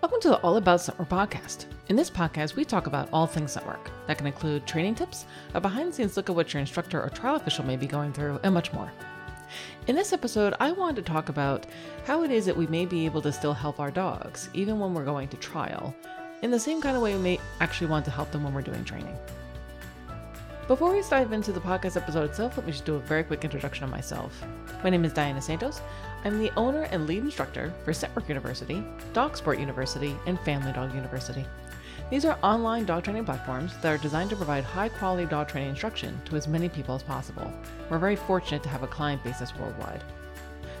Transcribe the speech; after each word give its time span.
Welcome 0.00 0.20
to 0.20 0.28
the 0.28 0.40
All 0.42 0.58
About 0.58 0.80
Scent 0.80 0.96
podcast. 1.08 1.64
In 1.88 1.96
this 1.96 2.08
podcast, 2.08 2.54
we 2.54 2.64
talk 2.64 2.86
about 2.86 3.08
all 3.12 3.26
things 3.26 3.50
scent 3.50 3.66
work. 3.66 3.90
That 4.06 4.16
can 4.16 4.28
include 4.28 4.64
training 4.64 4.94
tips, 4.94 5.26
a 5.54 5.60
behind 5.60 5.88
the 5.88 5.92
scenes 5.92 6.16
look 6.16 6.30
at 6.30 6.36
what 6.36 6.54
your 6.54 6.60
instructor 6.60 7.02
or 7.02 7.08
trial 7.08 7.34
official 7.34 7.64
may 7.64 7.76
be 7.76 7.88
going 7.88 8.12
through, 8.12 8.38
and 8.44 8.54
much 8.54 8.72
more. 8.72 8.92
In 9.88 9.96
this 9.96 10.12
episode, 10.12 10.54
I 10.60 10.70
wanted 10.70 11.04
to 11.04 11.12
talk 11.12 11.30
about 11.30 11.66
how 12.06 12.22
it 12.22 12.30
is 12.30 12.46
that 12.46 12.56
we 12.56 12.68
may 12.68 12.86
be 12.86 13.06
able 13.06 13.20
to 13.22 13.32
still 13.32 13.52
help 13.52 13.80
our 13.80 13.90
dogs, 13.90 14.48
even 14.54 14.78
when 14.78 14.94
we're 14.94 15.04
going 15.04 15.26
to 15.28 15.36
trial, 15.36 15.96
in 16.42 16.52
the 16.52 16.60
same 16.60 16.80
kind 16.80 16.94
of 16.94 17.02
way 17.02 17.16
we 17.16 17.20
may 17.20 17.40
actually 17.60 17.88
want 17.88 18.04
to 18.04 18.12
help 18.12 18.30
them 18.30 18.44
when 18.44 18.54
we're 18.54 18.62
doing 18.62 18.84
training. 18.84 19.18
Before 20.68 20.94
we 20.94 21.02
dive 21.02 21.32
into 21.32 21.50
the 21.50 21.60
podcast 21.60 21.96
episode 21.96 22.30
itself, 22.30 22.56
let 22.56 22.66
me 22.66 22.70
just 22.70 22.84
do 22.84 22.94
a 22.94 23.00
very 23.00 23.24
quick 23.24 23.42
introduction 23.42 23.82
of 23.82 23.90
myself. 23.90 24.44
My 24.84 24.90
name 24.90 25.04
is 25.04 25.12
Diana 25.12 25.42
Santos. 25.42 25.80
I'm 26.24 26.40
the 26.40 26.50
owner 26.56 26.82
and 26.90 27.06
lead 27.06 27.22
instructor 27.22 27.72
for 27.84 27.92
Scent 27.92 28.14
Work 28.16 28.28
University, 28.28 28.82
Dog 29.12 29.36
Sport 29.36 29.60
University, 29.60 30.16
and 30.26 30.38
Family 30.40 30.72
Dog 30.72 30.92
University. 30.92 31.44
These 32.10 32.24
are 32.24 32.38
online 32.42 32.86
dog 32.86 33.04
training 33.04 33.24
platforms 33.24 33.76
that 33.82 33.90
are 33.92 34.02
designed 34.02 34.30
to 34.30 34.36
provide 34.36 34.64
high 34.64 34.88
quality 34.88 35.26
dog 35.26 35.46
training 35.46 35.70
instruction 35.70 36.20
to 36.24 36.34
as 36.34 36.48
many 36.48 36.68
people 36.68 36.96
as 36.96 37.04
possible. 37.04 37.52
We're 37.88 37.98
very 37.98 38.16
fortunate 38.16 38.64
to 38.64 38.68
have 38.68 38.82
a 38.82 38.88
client 38.88 39.22
base 39.22 39.38
that's 39.38 39.54
worldwide. 39.56 40.02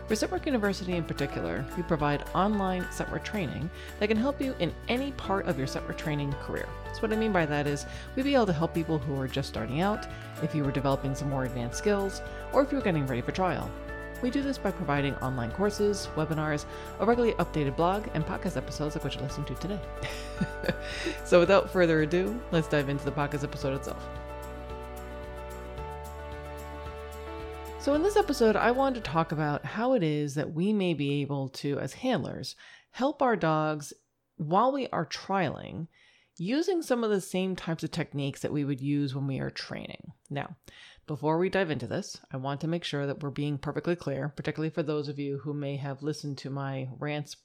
For 0.08 0.16
Scent 0.16 0.32
Work 0.32 0.46
University 0.46 0.94
in 0.94 1.04
particular, 1.04 1.64
we 1.76 1.82
provide 1.84 2.24
online 2.34 2.90
scent 2.90 3.12
work 3.12 3.22
training 3.22 3.70
that 4.00 4.08
can 4.08 4.16
help 4.16 4.40
you 4.40 4.56
in 4.58 4.74
any 4.88 5.12
part 5.12 5.46
of 5.46 5.56
your 5.56 5.68
scent 5.68 5.86
work 5.86 5.98
training 5.98 6.32
career. 6.32 6.66
So, 6.94 7.00
what 7.00 7.12
I 7.12 7.16
mean 7.16 7.30
by 7.30 7.46
that 7.46 7.66
is 7.66 7.86
we'd 8.16 8.24
be 8.24 8.34
able 8.34 8.46
to 8.46 8.52
help 8.52 8.74
people 8.74 8.98
who 8.98 9.20
are 9.20 9.28
just 9.28 9.50
starting 9.50 9.82
out, 9.82 10.06
if 10.42 10.54
you 10.54 10.64
were 10.64 10.72
developing 10.72 11.14
some 11.14 11.30
more 11.30 11.44
advanced 11.44 11.78
skills, 11.78 12.22
or 12.52 12.62
if 12.62 12.72
you're 12.72 12.80
getting 12.80 13.06
ready 13.06 13.20
for 13.20 13.32
trial. 13.32 13.70
We 14.20 14.30
do 14.30 14.42
this 14.42 14.58
by 14.58 14.72
providing 14.72 15.14
online 15.16 15.52
courses, 15.52 16.08
webinars, 16.16 16.64
a 16.98 17.06
regularly 17.06 17.34
updated 17.36 17.76
blog, 17.76 18.08
and 18.14 18.26
podcast 18.26 18.56
episodes 18.56 18.96
like 18.96 19.04
what 19.04 19.14
you're 19.14 19.22
listening 19.22 19.46
to 19.46 19.54
today. 19.54 19.80
so, 21.24 21.38
without 21.38 21.70
further 21.70 22.02
ado, 22.02 22.40
let's 22.50 22.66
dive 22.66 22.88
into 22.88 23.04
the 23.04 23.12
podcast 23.12 23.44
episode 23.44 23.74
itself. 23.74 24.04
So, 27.78 27.94
in 27.94 28.02
this 28.02 28.16
episode, 28.16 28.56
I 28.56 28.72
wanted 28.72 29.04
to 29.04 29.10
talk 29.10 29.30
about 29.30 29.64
how 29.64 29.92
it 29.92 30.02
is 30.02 30.34
that 30.34 30.52
we 30.52 30.72
may 30.72 30.94
be 30.94 31.22
able 31.22 31.48
to, 31.50 31.78
as 31.78 31.92
handlers, 31.92 32.56
help 32.90 33.22
our 33.22 33.36
dogs 33.36 33.92
while 34.36 34.72
we 34.72 34.88
are 34.88 35.06
trialing 35.06 35.86
using 36.38 36.82
some 36.82 37.04
of 37.04 37.10
the 37.10 37.20
same 37.20 37.54
types 37.54 37.84
of 37.84 37.92
techniques 37.92 38.40
that 38.40 38.52
we 38.52 38.64
would 38.64 38.80
use 38.80 39.14
when 39.14 39.28
we 39.28 39.38
are 39.38 39.50
training. 39.50 40.12
Now, 40.28 40.56
before 41.08 41.38
we 41.38 41.48
dive 41.48 41.70
into 41.70 41.88
this, 41.88 42.20
I 42.32 42.36
want 42.36 42.60
to 42.60 42.68
make 42.68 42.84
sure 42.84 43.06
that 43.06 43.22
we're 43.22 43.30
being 43.30 43.58
perfectly 43.58 43.96
clear, 43.96 44.28
particularly 44.28 44.70
for 44.70 44.84
those 44.84 45.08
of 45.08 45.18
you 45.18 45.38
who 45.38 45.52
may 45.52 45.76
have 45.76 46.02
listened 46.02 46.38
to 46.38 46.50
my 46.50 46.88
rants 46.98 47.36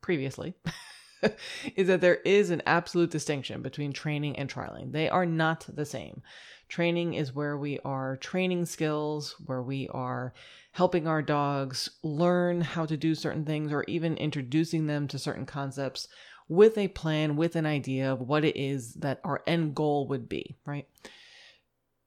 previously. 0.00 0.54
is 1.76 1.86
that 1.88 2.00
there 2.00 2.16
is 2.16 2.50
an 2.50 2.62
absolute 2.66 3.10
distinction 3.10 3.62
between 3.62 3.92
training 3.92 4.36
and 4.36 4.52
trialing. 4.52 4.92
They 4.92 5.08
are 5.08 5.26
not 5.26 5.66
the 5.72 5.84
same. 5.84 6.22
Training 6.68 7.14
is 7.14 7.34
where 7.34 7.56
we 7.56 7.78
are 7.84 8.16
training 8.16 8.66
skills, 8.66 9.36
where 9.44 9.62
we 9.62 9.88
are 9.88 10.34
helping 10.72 11.06
our 11.06 11.22
dogs 11.22 11.88
learn 12.02 12.60
how 12.60 12.84
to 12.86 12.96
do 12.96 13.14
certain 13.14 13.44
things 13.44 13.72
or 13.72 13.84
even 13.88 14.16
introducing 14.16 14.86
them 14.86 15.08
to 15.08 15.18
certain 15.18 15.46
concepts 15.46 16.08
with 16.48 16.76
a 16.78 16.88
plan, 16.88 17.36
with 17.36 17.56
an 17.56 17.66
idea 17.66 18.12
of 18.12 18.20
what 18.20 18.44
it 18.44 18.56
is 18.56 18.94
that 18.94 19.20
our 19.24 19.42
end 19.46 19.74
goal 19.74 20.06
would 20.08 20.28
be, 20.28 20.56
right? 20.64 20.86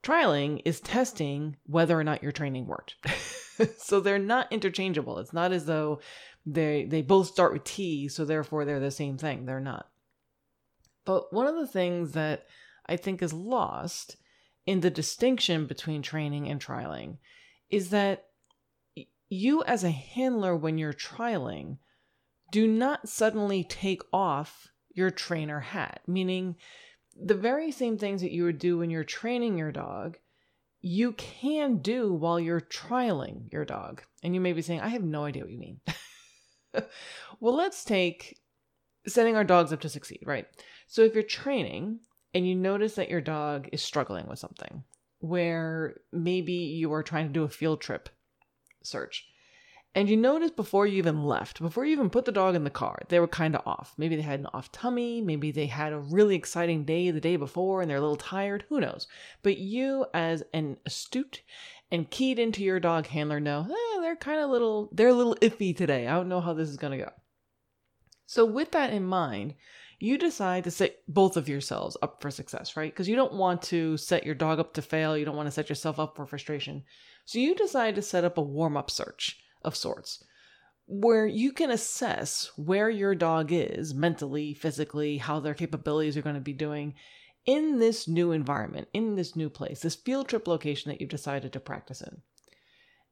Trialing 0.02 0.62
is 0.64 0.80
testing 0.80 1.56
whether 1.66 1.98
or 1.98 2.04
not 2.04 2.22
your 2.22 2.32
training 2.32 2.66
worked. 2.66 2.94
so 3.78 4.00
they're 4.00 4.18
not 4.18 4.50
interchangeable. 4.50 5.18
It's 5.18 5.32
not 5.32 5.52
as 5.52 5.66
though 5.66 6.00
they 6.46 6.86
they 6.86 7.02
both 7.02 7.26
start 7.28 7.52
with 7.52 7.64
T, 7.64 8.08
so 8.08 8.24
therefore 8.24 8.64
they're 8.64 8.80
the 8.80 8.90
same 8.90 9.18
thing. 9.18 9.44
They're 9.44 9.60
not. 9.60 9.88
But 11.04 11.32
one 11.32 11.46
of 11.46 11.56
the 11.56 11.66
things 11.66 12.12
that 12.12 12.46
I 12.86 12.96
think 12.96 13.22
is 13.22 13.32
lost 13.32 14.16
in 14.66 14.80
the 14.80 14.90
distinction 14.90 15.66
between 15.66 16.02
training 16.02 16.48
and 16.48 16.60
trialing 16.60 17.18
is 17.68 17.90
that 17.90 18.26
you 19.28 19.62
as 19.64 19.84
a 19.84 19.90
handler 19.90 20.56
when 20.56 20.78
you're 20.78 20.92
trialing 20.92 21.78
do 22.50 22.66
not 22.66 23.08
suddenly 23.08 23.62
take 23.62 24.02
off 24.12 24.68
your 24.92 25.10
trainer 25.10 25.60
hat 25.60 26.02
meaning 26.06 26.56
the 27.16 27.34
very 27.34 27.70
same 27.70 27.98
things 27.98 28.20
that 28.22 28.32
you 28.32 28.44
would 28.44 28.58
do 28.58 28.78
when 28.78 28.90
you're 28.90 29.04
training 29.04 29.58
your 29.58 29.72
dog 29.72 30.18
you 30.80 31.12
can 31.12 31.78
do 31.78 32.12
while 32.12 32.40
you're 32.40 32.60
trialing 32.60 33.52
your 33.52 33.64
dog. 33.64 34.02
And 34.22 34.34
you 34.34 34.40
may 34.40 34.52
be 34.52 34.62
saying 34.62 34.80
i 34.80 34.88
have 34.88 35.04
no 35.04 35.24
idea 35.24 35.42
what 35.42 35.52
you 35.52 35.58
mean. 35.58 35.80
Well 37.40 37.56
let's 37.56 37.84
take 37.84 38.38
setting 39.06 39.34
our 39.34 39.42
dogs 39.42 39.72
up 39.72 39.80
to 39.80 39.88
succeed 39.88 40.22
right? 40.24 40.46
So 40.86 41.02
if 41.02 41.14
you're 41.14 41.24
training 41.24 41.98
and 42.32 42.46
you 42.46 42.54
notice 42.54 42.94
that 42.94 43.10
your 43.10 43.20
dog 43.20 43.68
is 43.72 43.82
struggling 43.82 44.28
with 44.28 44.38
something, 44.38 44.84
where 45.18 45.96
maybe 46.12 46.52
you 46.52 46.92
are 46.92 47.02
trying 47.02 47.26
to 47.26 47.32
do 47.32 47.42
a 47.42 47.48
field 47.48 47.80
trip 47.80 48.08
search, 48.84 49.26
and 49.92 50.08
you 50.08 50.16
notice 50.16 50.52
before 50.52 50.86
you 50.86 50.98
even 50.98 51.24
left, 51.24 51.60
before 51.60 51.84
you 51.84 51.92
even 51.92 52.10
put 52.10 52.24
the 52.24 52.30
dog 52.30 52.54
in 52.54 52.62
the 52.62 52.70
car, 52.70 53.02
they 53.08 53.18
were 53.18 53.26
kind 53.26 53.56
of 53.56 53.66
off. 53.66 53.92
Maybe 53.98 54.14
they 54.14 54.22
had 54.22 54.38
an 54.38 54.46
off 54.54 54.70
tummy, 54.70 55.20
maybe 55.20 55.50
they 55.50 55.66
had 55.66 55.92
a 55.92 55.98
really 55.98 56.36
exciting 56.36 56.84
day 56.84 57.10
the 57.10 57.20
day 57.20 57.34
before 57.34 57.82
and 57.82 57.90
they're 57.90 57.98
a 57.98 58.00
little 58.00 58.14
tired, 58.14 58.64
who 58.68 58.80
knows. 58.80 59.08
But 59.42 59.58
you, 59.58 60.06
as 60.14 60.44
an 60.52 60.76
astute 60.86 61.42
and 61.90 62.08
keyed 62.08 62.38
into 62.38 62.62
your 62.62 62.78
dog 62.78 63.08
handler, 63.08 63.40
know 63.40 63.66
eh, 63.68 64.00
they're 64.00 64.14
kind 64.14 64.40
of 64.40 64.50
little, 64.50 64.90
they're 64.92 65.08
a 65.08 65.14
little 65.14 65.34
iffy 65.36 65.76
today. 65.76 66.06
I 66.06 66.14
don't 66.14 66.28
know 66.28 66.40
how 66.40 66.52
this 66.52 66.68
is 66.68 66.76
going 66.76 66.96
to 66.96 67.04
go. 67.04 67.12
So, 68.26 68.44
with 68.44 68.70
that 68.70 68.92
in 68.92 69.04
mind, 69.04 69.54
you 69.98 70.16
decide 70.16 70.62
to 70.64 70.70
set 70.70 70.98
both 71.08 71.36
of 71.36 71.48
yourselves 71.48 71.96
up 72.00 72.22
for 72.22 72.30
success, 72.30 72.76
right? 72.76 72.92
Because 72.92 73.08
you 73.08 73.16
don't 73.16 73.34
want 73.34 73.60
to 73.62 73.96
set 73.96 74.24
your 74.24 74.36
dog 74.36 74.60
up 74.60 74.72
to 74.74 74.82
fail. 74.82 75.18
You 75.18 75.24
don't 75.24 75.36
want 75.36 75.48
to 75.48 75.52
set 75.52 75.68
yourself 75.68 75.98
up 75.98 76.14
for 76.14 76.26
frustration. 76.26 76.84
So 77.24 77.40
you 77.40 77.56
decide 77.56 77.96
to 77.96 78.02
set 78.02 78.24
up 78.24 78.38
a 78.38 78.42
warm 78.42 78.76
up 78.76 78.88
search 78.88 79.36
of 79.62 79.76
sorts 79.76 80.24
where 80.92 81.24
you 81.24 81.52
can 81.52 81.70
assess 81.70 82.50
where 82.56 82.90
your 82.90 83.14
dog 83.14 83.52
is 83.52 83.94
mentally, 83.94 84.52
physically, 84.52 85.18
how 85.18 85.38
their 85.38 85.54
capabilities 85.54 86.16
are 86.16 86.22
going 86.22 86.34
to 86.34 86.40
be 86.40 86.52
doing 86.52 86.94
in 87.46 87.78
this 87.78 88.08
new 88.08 88.32
environment, 88.32 88.88
in 88.92 89.14
this 89.14 89.36
new 89.36 89.48
place, 89.48 89.80
this 89.80 89.94
field 89.94 90.28
trip 90.28 90.48
location 90.48 90.90
that 90.90 91.00
you've 91.00 91.08
decided 91.08 91.52
to 91.52 91.60
practice 91.60 92.00
in. 92.00 92.20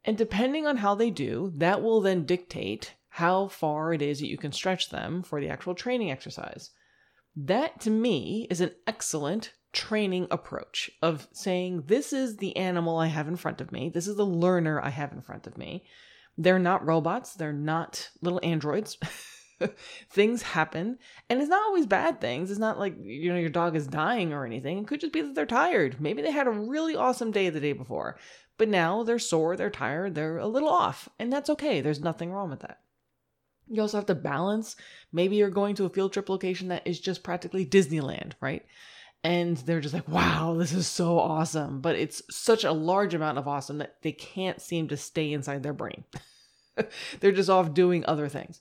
And 0.05 0.19
depending 0.19 0.67
on 0.67 0.79
how 0.79 0.97
they 0.97 1.11
do, 1.11 1.53
that 1.57 1.81
will 1.81 2.01
then 2.01 2.27
dictate 2.27 2.95
how 3.11 3.47
far 3.47 3.93
it 3.93 4.03
is 4.03 4.19
that 4.19 4.29
you 4.29 4.39
can 4.39 4.53
stretch 4.53 4.91
them 4.91 5.23
for 5.23 5.41
the 5.41 5.49
actual 5.49 5.77
training 5.77 6.11
exercise. 6.11 6.71
That 7.37 7.81
to 7.83 7.91
me 7.91 8.49
is 8.51 8.61
an 8.61 8.73
excellent 8.89 9.53
training 9.73 10.27
approach 10.33 10.91
of 11.01 11.29
saying, 11.33 11.85
this 11.87 12.13
is 12.13 12.39
the 12.39 12.57
animal 12.57 12.99
I 12.99 13.07
have 13.07 13.29
in 13.29 13.37
front 13.37 13.61
of 13.61 13.71
me. 13.71 13.89
This 13.89 14.09
is 14.09 14.17
the 14.17 14.27
learner 14.27 14.81
I 14.83 14.91
have 14.91 15.13
in 15.13 15.21
front 15.21 15.47
of 15.47 15.57
me. 15.57 15.85
They're 16.39 16.59
not 16.59 16.87
robots. 16.87 17.35
They're 17.35 17.53
not 17.53 18.09
little 18.23 18.41
androids. 18.43 18.97
things 20.11 20.43
happen 20.43 20.99
and 21.29 21.41
it's 21.41 21.51
not 21.51 21.65
always 21.65 21.87
bad 21.87 22.21
things. 22.21 22.51
It's 22.51 22.61
not 22.61 22.79
like, 22.79 22.95
you 23.01 23.33
know, 23.33 23.39
your 23.39 23.49
dog 23.51 23.75
is 23.75 23.87
dying 23.87 24.33
or 24.33 24.47
anything. 24.47 24.79
It 24.79 24.87
could 24.87 25.01
just 25.01 25.13
be 25.13 25.21
that 25.21 25.35
they're 25.35 25.47
tired. 25.47 26.01
Maybe 26.01 26.23
they 26.23 26.31
had 26.31 26.47
a 26.47 26.51
really 26.51 26.95
awesome 26.95 27.33
day 27.33 27.51
the 27.51 27.61
day 27.61 27.73
before, 27.73 28.19
but 28.57 28.69
now 28.69 29.03
they're 29.03 29.19
sore, 29.19 29.57
they're 29.57 29.71
tired, 29.71 30.15
they're 30.15 30.39
a 30.39 30.47
little 30.47 30.69
off, 30.69 31.09
and 31.19 31.33
that's 31.33 31.51
okay. 31.51 31.81
There's 31.81 32.01
nothing 32.01 32.31
wrong 32.31 32.51
with 32.51 32.61
that. 32.61 32.79
You 33.69 33.83
also 33.83 33.99
have 33.99 34.07
to 34.07 34.15
balance. 34.15 34.77
Maybe 35.13 35.37
you're 35.37 35.51
going 35.51 35.75
to 35.77 35.85
a 35.85 35.91
field 35.91 36.13
trip 36.13 36.29
location 36.29 36.69
that 36.69 36.87
is 36.87 37.01
just 37.01 37.23
practically 37.23 37.67
Disneyland, 37.67 38.33
right? 38.41 38.65
And 39.25 39.57
they're 39.57 39.81
just 39.81 39.95
like, 39.95 40.09
wow, 40.09 40.55
this 40.59 40.73
is 40.73 40.87
so 40.87 41.19
awesome. 41.19 41.81
But 41.81 41.97
it's 41.97 42.23
such 42.31 42.65
a 42.65 42.73
large 42.73 43.15
amount 43.15 43.39
of 43.39 43.49
awesome 43.49 43.79
that 43.79 43.97
they 44.03 44.13
can't 44.13 44.61
seem 44.61 44.89
to 44.89 44.97
stay 44.97 45.33
inside 45.33 45.63
their 45.63 45.73
brain. 45.73 46.05
they're 47.21 47.33
just 47.33 47.51
off 47.51 47.75
doing 47.75 48.05
other 48.07 48.29
things. 48.29 48.61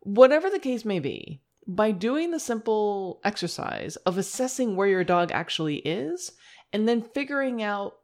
Whatever 0.00 0.50
the 0.50 0.58
case 0.58 0.84
may 0.84 0.98
be, 0.98 1.42
by 1.66 1.92
doing 1.92 2.30
the 2.30 2.40
simple 2.40 3.20
exercise 3.24 3.96
of 3.96 4.18
assessing 4.18 4.74
where 4.74 4.88
your 4.88 5.04
dog 5.04 5.30
actually 5.30 5.76
is 5.76 6.32
and 6.72 6.88
then 6.88 7.02
figuring 7.02 7.62
out 7.62 7.94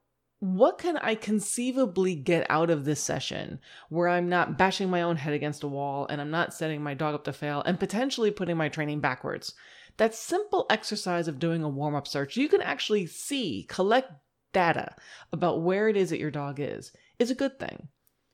what 0.41 0.79
can 0.79 0.97
I 0.99 1.17
conceivably 1.17 2.15
get 2.15 2.47
out 2.49 2.71
of 2.71 2.85
this 2.85 3.01
session 3.01 3.59
where 3.89 4.09
I'm 4.09 4.29
not 4.29 4.57
bashing 4.57 4.89
my 4.89 5.03
own 5.03 5.17
head 5.17 5.33
against 5.33 5.65
a 5.65 5.69
wall 5.69 6.07
and 6.09 6.21
I'm 6.21 6.31
not 6.31 6.55
setting 6.55 6.83
my 6.83 6.95
dog 6.95 7.17
up 7.17 7.25
to 7.25 7.33
fail 7.33 7.63
and 7.67 7.81
potentially 7.81 8.31
putting 8.31 8.57
my 8.57 8.69
training 8.69 9.01
backwards? 9.01 9.55
That 9.99 10.15
simple 10.15 10.67
exercise 10.71 11.29
of 11.29 11.39
doing 11.39 11.63
a 11.63 11.69
warm 11.69 11.95
up 11.95 12.09
search, 12.09 12.37
you 12.37 12.49
can 12.49 12.63
actually 12.63 13.07
see, 13.07 13.67
collect 13.69 14.13
data 14.53 14.95
about 15.33 15.63
where 15.63 15.89
it 15.89 15.97
is 15.97 16.11
that 16.11 16.21
your 16.21 16.31
dog 16.31 16.59
is, 16.59 16.93
is 17.19 17.31
a 17.31 17.37
good 17.37 17.59
thing. 17.59 17.89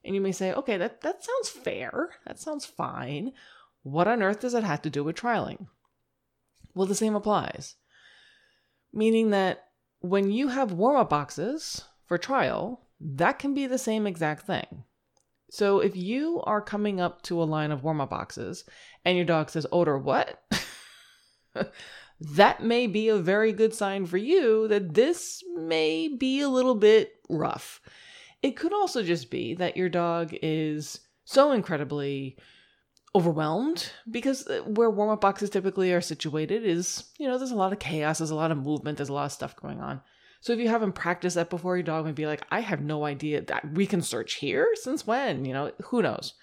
And 0.04 0.14
you 0.14 0.20
may 0.20 0.32
say, 0.32 0.52
okay, 0.52 0.76
that, 0.76 1.00
that 1.00 1.24
sounds 1.24 1.48
fair. 1.48 2.10
That 2.26 2.38
sounds 2.38 2.66
fine. 2.66 3.32
What 3.82 4.06
on 4.06 4.22
earth 4.22 4.40
does 4.40 4.52
that 4.52 4.64
have 4.64 4.82
to 4.82 4.90
do 4.90 5.02
with 5.02 5.16
trialing? 5.16 5.66
Well, 6.74 6.86
the 6.86 6.94
same 6.94 7.14
applies. 7.14 7.76
Meaning 8.92 9.30
that 9.30 9.64
when 10.00 10.30
you 10.30 10.48
have 10.48 10.72
warm 10.72 10.96
up 10.96 11.10
boxes 11.10 11.84
for 12.06 12.18
trial, 12.18 12.82
that 13.00 13.38
can 13.38 13.54
be 13.54 13.66
the 13.66 13.78
same 13.78 14.06
exact 14.06 14.46
thing. 14.46 14.84
So 15.50 15.78
if 15.78 15.96
you 15.96 16.42
are 16.44 16.60
coming 16.60 17.00
up 17.00 17.22
to 17.22 17.42
a 17.42 17.44
line 17.44 17.70
of 17.70 17.84
warm 17.84 18.00
up 18.00 18.10
boxes 18.10 18.64
and 19.04 19.16
your 19.16 19.24
dog 19.24 19.50
says, 19.50 19.66
Odor, 19.72 19.98
what? 19.98 20.42
That 22.20 22.62
may 22.62 22.86
be 22.86 23.08
a 23.08 23.16
very 23.16 23.52
good 23.52 23.74
sign 23.74 24.06
for 24.06 24.16
you 24.16 24.68
that 24.68 24.94
this 24.94 25.42
may 25.56 26.08
be 26.08 26.40
a 26.40 26.48
little 26.48 26.74
bit 26.74 27.20
rough. 27.28 27.80
It 28.42 28.56
could 28.56 28.72
also 28.72 29.02
just 29.02 29.30
be 29.30 29.54
that 29.54 29.76
your 29.76 29.88
dog 29.88 30.34
is 30.42 31.00
so 31.24 31.52
incredibly 31.52 32.36
overwhelmed 33.14 33.90
because 34.10 34.46
uh, 34.48 34.60
where 34.66 34.90
warm 34.90 35.10
up 35.10 35.20
boxes 35.20 35.48
typically 35.48 35.92
are 35.92 36.00
situated 36.00 36.64
is, 36.64 37.04
you 37.18 37.28
know, 37.28 37.38
there's 37.38 37.52
a 37.52 37.56
lot 37.56 37.72
of 37.72 37.78
chaos, 37.78 38.18
there's 38.18 38.30
a 38.30 38.34
lot 38.34 38.50
of 38.50 38.58
movement, 38.58 38.98
there's 38.98 39.08
a 39.08 39.12
lot 39.14 39.26
of 39.26 39.32
stuff 39.32 39.56
going 39.56 39.80
on. 39.80 40.00
So 40.40 40.52
if 40.52 40.58
you 40.58 40.68
haven't 40.68 40.92
practiced 40.92 41.36
that 41.36 41.48
before, 41.48 41.76
your 41.76 41.84
dog 41.84 42.04
might 42.04 42.16
be 42.16 42.26
like, 42.26 42.44
I 42.50 42.60
have 42.60 42.82
no 42.82 43.06
idea 43.06 43.40
that 43.42 43.72
we 43.72 43.86
can 43.86 44.02
search 44.02 44.34
here. 44.34 44.68
Since 44.74 45.06
when? 45.06 45.46
You 45.46 45.54
know, 45.54 45.72
who 45.84 46.02
knows? 46.02 46.34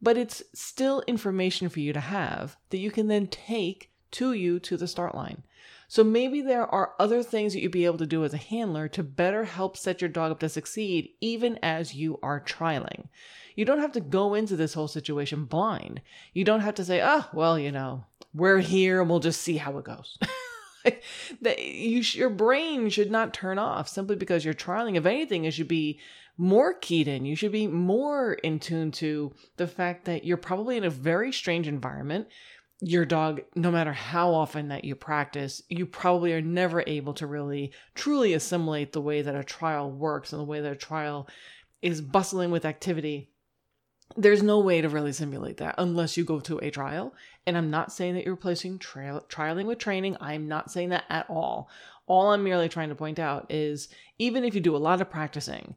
But 0.00 0.16
it's 0.16 0.42
still 0.54 1.04
information 1.06 1.68
for 1.68 1.78
you 1.78 1.92
to 1.92 2.00
have 2.00 2.56
that 2.70 2.78
you 2.78 2.90
can 2.90 3.06
then 3.06 3.28
take 3.28 3.91
to 4.12 4.32
you 4.32 4.58
to 4.60 4.76
the 4.76 4.88
start 4.88 5.14
line. 5.14 5.42
So 5.88 6.02
maybe 6.02 6.40
there 6.40 6.66
are 6.66 6.94
other 6.98 7.22
things 7.22 7.52
that 7.52 7.60
you'd 7.60 7.72
be 7.72 7.84
able 7.84 7.98
to 7.98 8.06
do 8.06 8.24
as 8.24 8.32
a 8.32 8.38
handler 8.38 8.88
to 8.88 9.02
better 9.02 9.44
help 9.44 9.76
set 9.76 10.00
your 10.00 10.08
dog 10.08 10.32
up 10.32 10.40
to 10.40 10.48
succeed, 10.48 11.10
even 11.20 11.58
as 11.62 11.94
you 11.94 12.18
are 12.22 12.40
trialing. 12.40 13.08
You 13.56 13.66
don't 13.66 13.80
have 13.80 13.92
to 13.92 14.00
go 14.00 14.32
into 14.32 14.56
this 14.56 14.74
whole 14.74 14.88
situation 14.88 15.44
blind. 15.44 16.00
You 16.32 16.44
don't 16.44 16.60
have 16.60 16.76
to 16.76 16.84
say, 16.84 17.02
oh, 17.02 17.26
well, 17.34 17.58
you 17.58 17.70
know, 17.70 18.06
we're 18.32 18.60
here 18.60 19.00
and 19.00 19.10
we'll 19.10 19.20
just 19.20 19.42
see 19.42 19.58
how 19.58 19.76
it 19.76 19.84
goes. 19.84 20.18
that 21.42 21.62
you 21.62 22.00
your 22.14 22.30
brain 22.30 22.88
should 22.88 23.10
not 23.10 23.34
turn 23.34 23.58
off 23.58 23.88
simply 23.88 24.16
because 24.16 24.44
you're 24.44 24.54
trialing. 24.54 24.96
If 24.96 25.06
anything, 25.06 25.44
it 25.44 25.52
should 25.52 25.68
be 25.68 26.00
more 26.38 26.74
keyed 26.74 27.08
in. 27.08 27.24
You 27.24 27.36
should 27.36 27.52
be 27.52 27.66
more 27.66 28.34
in 28.34 28.58
tune 28.58 28.90
to 28.92 29.34
the 29.56 29.66
fact 29.66 30.06
that 30.06 30.24
you're 30.24 30.36
probably 30.36 30.76
in 30.76 30.84
a 30.84 30.90
very 30.90 31.32
strange 31.32 31.68
environment. 31.68 32.28
Your 32.84 33.04
dog, 33.04 33.42
no 33.54 33.70
matter 33.70 33.92
how 33.92 34.34
often 34.34 34.68
that 34.68 34.84
you 34.84 34.96
practice, 34.96 35.62
you 35.68 35.86
probably 35.86 36.32
are 36.32 36.40
never 36.40 36.82
able 36.86 37.14
to 37.14 37.26
really 37.26 37.72
truly 37.94 38.34
assimilate 38.34 38.92
the 38.92 39.00
way 39.00 39.22
that 39.22 39.36
a 39.36 39.44
trial 39.44 39.90
works 39.90 40.32
and 40.32 40.40
the 40.40 40.44
way 40.44 40.60
that 40.60 40.72
a 40.72 40.76
trial 40.76 41.28
is 41.80 42.00
bustling 42.00 42.50
with 42.50 42.64
activity 42.64 43.32
there's 44.16 44.42
no 44.42 44.58
way 44.58 44.80
to 44.80 44.88
really 44.88 45.12
simulate 45.12 45.58
that 45.58 45.74
unless 45.78 46.16
you 46.16 46.24
go 46.24 46.40
to 46.40 46.58
a 46.58 46.70
trial. 46.70 47.14
And 47.46 47.56
I'm 47.56 47.70
not 47.70 47.92
saying 47.92 48.14
that 48.14 48.24
you're 48.24 48.34
replacing 48.34 48.78
trial, 48.78 49.24
trialing 49.28 49.66
with 49.66 49.78
training. 49.78 50.16
I'm 50.20 50.48
not 50.48 50.70
saying 50.70 50.90
that 50.90 51.04
at 51.08 51.28
all. 51.28 51.68
All 52.06 52.30
I'm 52.30 52.44
merely 52.44 52.68
trying 52.68 52.90
to 52.90 52.94
point 52.94 53.18
out 53.18 53.46
is 53.50 53.88
even 54.18 54.44
if 54.44 54.54
you 54.54 54.60
do 54.60 54.76
a 54.76 54.78
lot 54.78 55.00
of 55.00 55.10
practicing, 55.10 55.74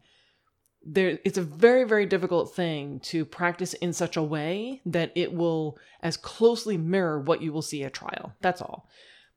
there 0.85 1.19
it's 1.25 1.37
a 1.37 1.41
very 1.41 1.83
very 1.83 2.05
difficult 2.05 2.55
thing 2.55 2.99
to 2.99 3.25
practice 3.25 3.73
in 3.73 3.91
such 3.91 4.15
a 4.15 4.23
way 4.23 4.81
that 4.85 5.11
it 5.15 5.33
will 5.33 5.77
as 6.01 6.15
closely 6.15 6.77
mirror 6.77 7.19
what 7.19 7.41
you 7.41 7.51
will 7.51 7.61
see 7.61 7.83
at 7.83 7.93
trial. 7.93 8.33
That's 8.41 8.61
all. 8.61 8.87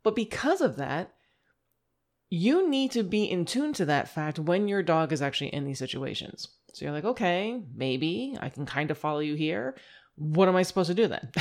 But 0.03 0.15
because 0.15 0.61
of 0.61 0.77
that, 0.77 1.15
you 2.31 2.69
need 2.69 2.91
to 2.93 3.03
be 3.03 3.25
in 3.25 3.45
tune 3.45 3.73
to 3.75 3.87
that 3.87 4.09
fact 4.09 4.39
when 4.39 4.69
your 4.69 4.83
dog 4.83 5.13
is 5.13 5.23
actually 5.23 5.49
in 5.49 5.65
these 5.65 5.79
situations. 5.79 6.49
So 6.75 6.85
you're 6.85 6.95
like, 6.95 7.05
okay, 7.05 7.61
maybe 7.75 8.37
I 8.41 8.51
can 8.51 8.67
kind 8.67 8.91
of 8.91 8.99
follow 8.99 9.21
you 9.21 9.35
here. 9.35 9.77
What 10.17 10.49
am 10.49 10.57
I 10.57 10.63
supposed 10.63 10.89
to 10.89 10.95
do 10.95 11.09
then? 11.09 11.33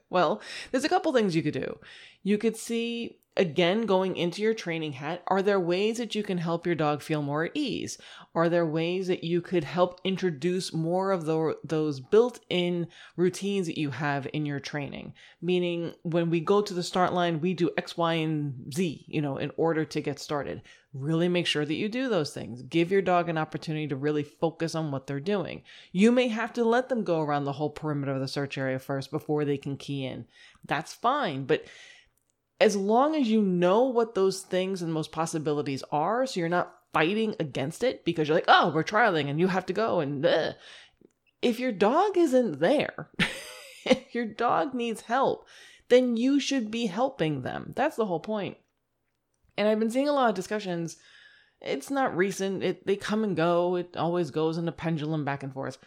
well, 0.10 0.42
there's 0.70 0.84
a 0.84 0.88
couple 0.88 1.12
things 1.12 1.34
you 1.34 1.42
could 1.42 1.54
do. 1.54 1.78
You 2.22 2.36
could 2.36 2.56
see 2.56 3.18
again 3.38 3.86
going 3.86 4.16
into 4.16 4.42
your 4.42 4.52
training 4.52 4.92
hat 4.92 5.22
are 5.28 5.42
there 5.42 5.60
ways 5.60 5.98
that 5.98 6.14
you 6.14 6.22
can 6.22 6.38
help 6.38 6.66
your 6.66 6.74
dog 6.74 7.00
feel 7.02 7.22
more 7.22 7.44
at 7.44 7.52
ease? 7.54 7.96
Are 8.34 8.48
there 8.48 8.66
ways 8.66 9.06
that 9.06 9.24
you 9.24 9.40
could 9.40 9.64
help 9.64 10.00
introduce 10.04 10.72
more 10.72 11.12
of 11.12 11.24
the, 11.24 11.56
those 11.64 12.00
built-in 12.00 12.88
routines 13.16 13.66
that 13.66 13.78
you 13.78 13.90
have 13.90 14.26
in 14.32 14.44
your 14.44 14.60
training? 14.60 15.14
Meaning 15.40 15.94
when 16.02 16.28
we 16.30 16.40
go 16.40 16.60
to 16.60 16.74
the 16.74 16.82
start 16.82 17.12
line 17.12 17.40
we 17.40 17.54
do 17.54 17.70
x 17.78 17.96
y 17.96 18.14
and 18.14 18.74
z 18.74 19.04
you 19.08 19.22
know 19.22 19.38
in 19.38 19.52
order 19.56 19.84
to 19.84 20.00
get 20.00 20.18
started. 20.18 20.62
Really 20.92 21.28
make 21.28 21.46
sure 21.46 21.64
that 21.64 21.74
you 21.74 21.88
do 21.88 22.08
those 22.08 22.32
things. 22.32 22.62
Give 22.62 22.90
your 22.90 23.02
dog 23.02 23.28
an 23.28 23.38
opportunity 23.38 23.86
to 23.88 23.96
really 23.96 24.22
focus 24.22 24.74
on 24.74 24.90
what 24.90 25.06
they're 25.06 25.20
doing. 25.20 25.62
You 25.92 26.10
may 26.10 26.28
have 26.28 26.52
to 26.54 26.64
let 26.64 26.88
them 26.88 27.04
go 27.04 27.20
around 27.20 27.44
the 27.44 27.52
whole 27.52 27.70
perimeter 27.70 28.14
of 28.14 28.20
the 28.20 28.26
search 28.26 28.56
area 28.56 28.78
first 28.78 29.10
before 29.10 29.44
they 29.44 29.58
can 29.58 29.76
key 29.76 30.04
in. 30.04 30.26
That's 30.64 30.94
fine 30.94 31.44
but 31.44 31.64
as 32.60 32.76
long 32.76 33.14
as 33.14 33.28
you 33.28 33.40
know 33.40 33.84
what 33.84 34.14
those 34.14 34.42
things 34.42 34.82
and 34.82 34.92
most 34.92 35.12
possibilities 35.12 35.84
are, 35.92 36.26
so 36.26 36.40
you're 36.40 36.48
not 36.48 36.74
fighting 36.92 37.36
against 37.38 37.84
it 37.84 38.04
because 38.04 38.28
you're 38.28 38.36
like, 38.36 38.44
oh, 38.48 38.72
we're 38.74 38.82
trialing 38.82 39.28
and 39.28 39.38
you 39.38 39.46
have 39.46 39.66
to 39.66 39.72
go. 39.72 40.00
And 40.00 40.24
ugh. 40.24 40.54
if 41.40 41.60
your 41.60 41.72
dog 41.72 42.16
isn't 42.16 42.58
there, 42.58 43.10
if 43.84 44.14
your 44.14 44.26
dog 44.26 44.74
needs 44.74 45.02
help, 45.02 45.46
then 45.88 46.16
you 46.16 46.40
should 46.40 46.70
be 46.70 46.86
helping 46.86 47.42
them. 47.42 47.72
That's 47.76 47.96
the 47.96 48.06
whole 48.06 48.20
point. 48.20 48.56
And 49.56 49.68
I've 49.68 49.78
been 49.78 49.90
seeing 49.90 50.08
a 50.08 50.12
lot 50.12 50.28
of 50.28 50.34
discussions. 50.34 50.96
It's 51.60 51.90
not 51.90 52.16
recent. 52.16 52.62
It 52.62 52.86
they 52.86 52.96
come 52.96 53.24
and 53.24 53.36
go. 53.36 53.76
It 53.76 53.96
always 53.96 54.30
goes 54.30 54.58
in 54.58 54.68
a 54.68 54.72
pendulum 54.72 55.24
back 55.24 55.42
and 55.42 55.52
forth 55.52 55.78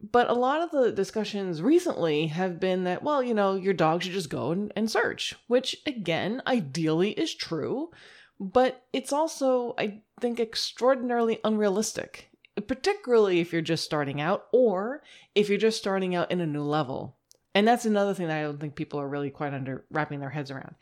but 0.00 0.30
a 0.30 0.34
lot 0.34 0.62
of 0.62 0.70
the 0.70 0.92
discussions 0.92 1.60
recently 1.60 2.28
have 2.28 2.60
been 2.60 2.84
that, 2.84 3.02
well, 3.02 3.22
you 3.22 3.34
know, 3.34 3.54
your 3.56 3.74
dog 3.74 4.02
should 4.02 4.12
just 4.12 4.30
go 4.30 4.52
and, 4.52 4.72
and 4.76 4.90
search, 4.90 5.34
which 5.48 5.76
again, 5.86 6.40
ideally 6.46 7.10
is 7.10 7.34
true, 7.34 7.90
but 8.38 8.84
it's 8.92 9.12
also, 9.12 9.74
I 9.76 10.02
think, 10.20 10.38
extraordinarily 10.38 11.40
unrealistic, 11.42 12.30
particularly 12.68 13.40
if 13.40 13.52
you're 13.52 13.60
just 13.60 13.84
starting 13.84 14.20
out 14.20 14.46
or 14.52 15.02
if 15.34 15.48
you're 15.48 15.58
just 15.58 15.78
starting 15.78 16.14
out 16.14 16.30
in 16.30 16.40
a 16.40 16.46
new 16.46 16.62
level. 16.62 17.16
And 17.54 17.66
that's 17.66 17.86
another 17.86 18.14
thing 18.14 18.28
that 18.28 18.38
I 18.38 18.42
don't 18.42 18.60
think 18.60 18.76
people 18.76 19.00
are 19.00 19.08
really 19.08 19.30
quite 19.30 19.54
under 19.54 19.84
wrapping 19.90 20.20
their 20.20 20.30
heads 20.30 20.52
around. 20.52 20.76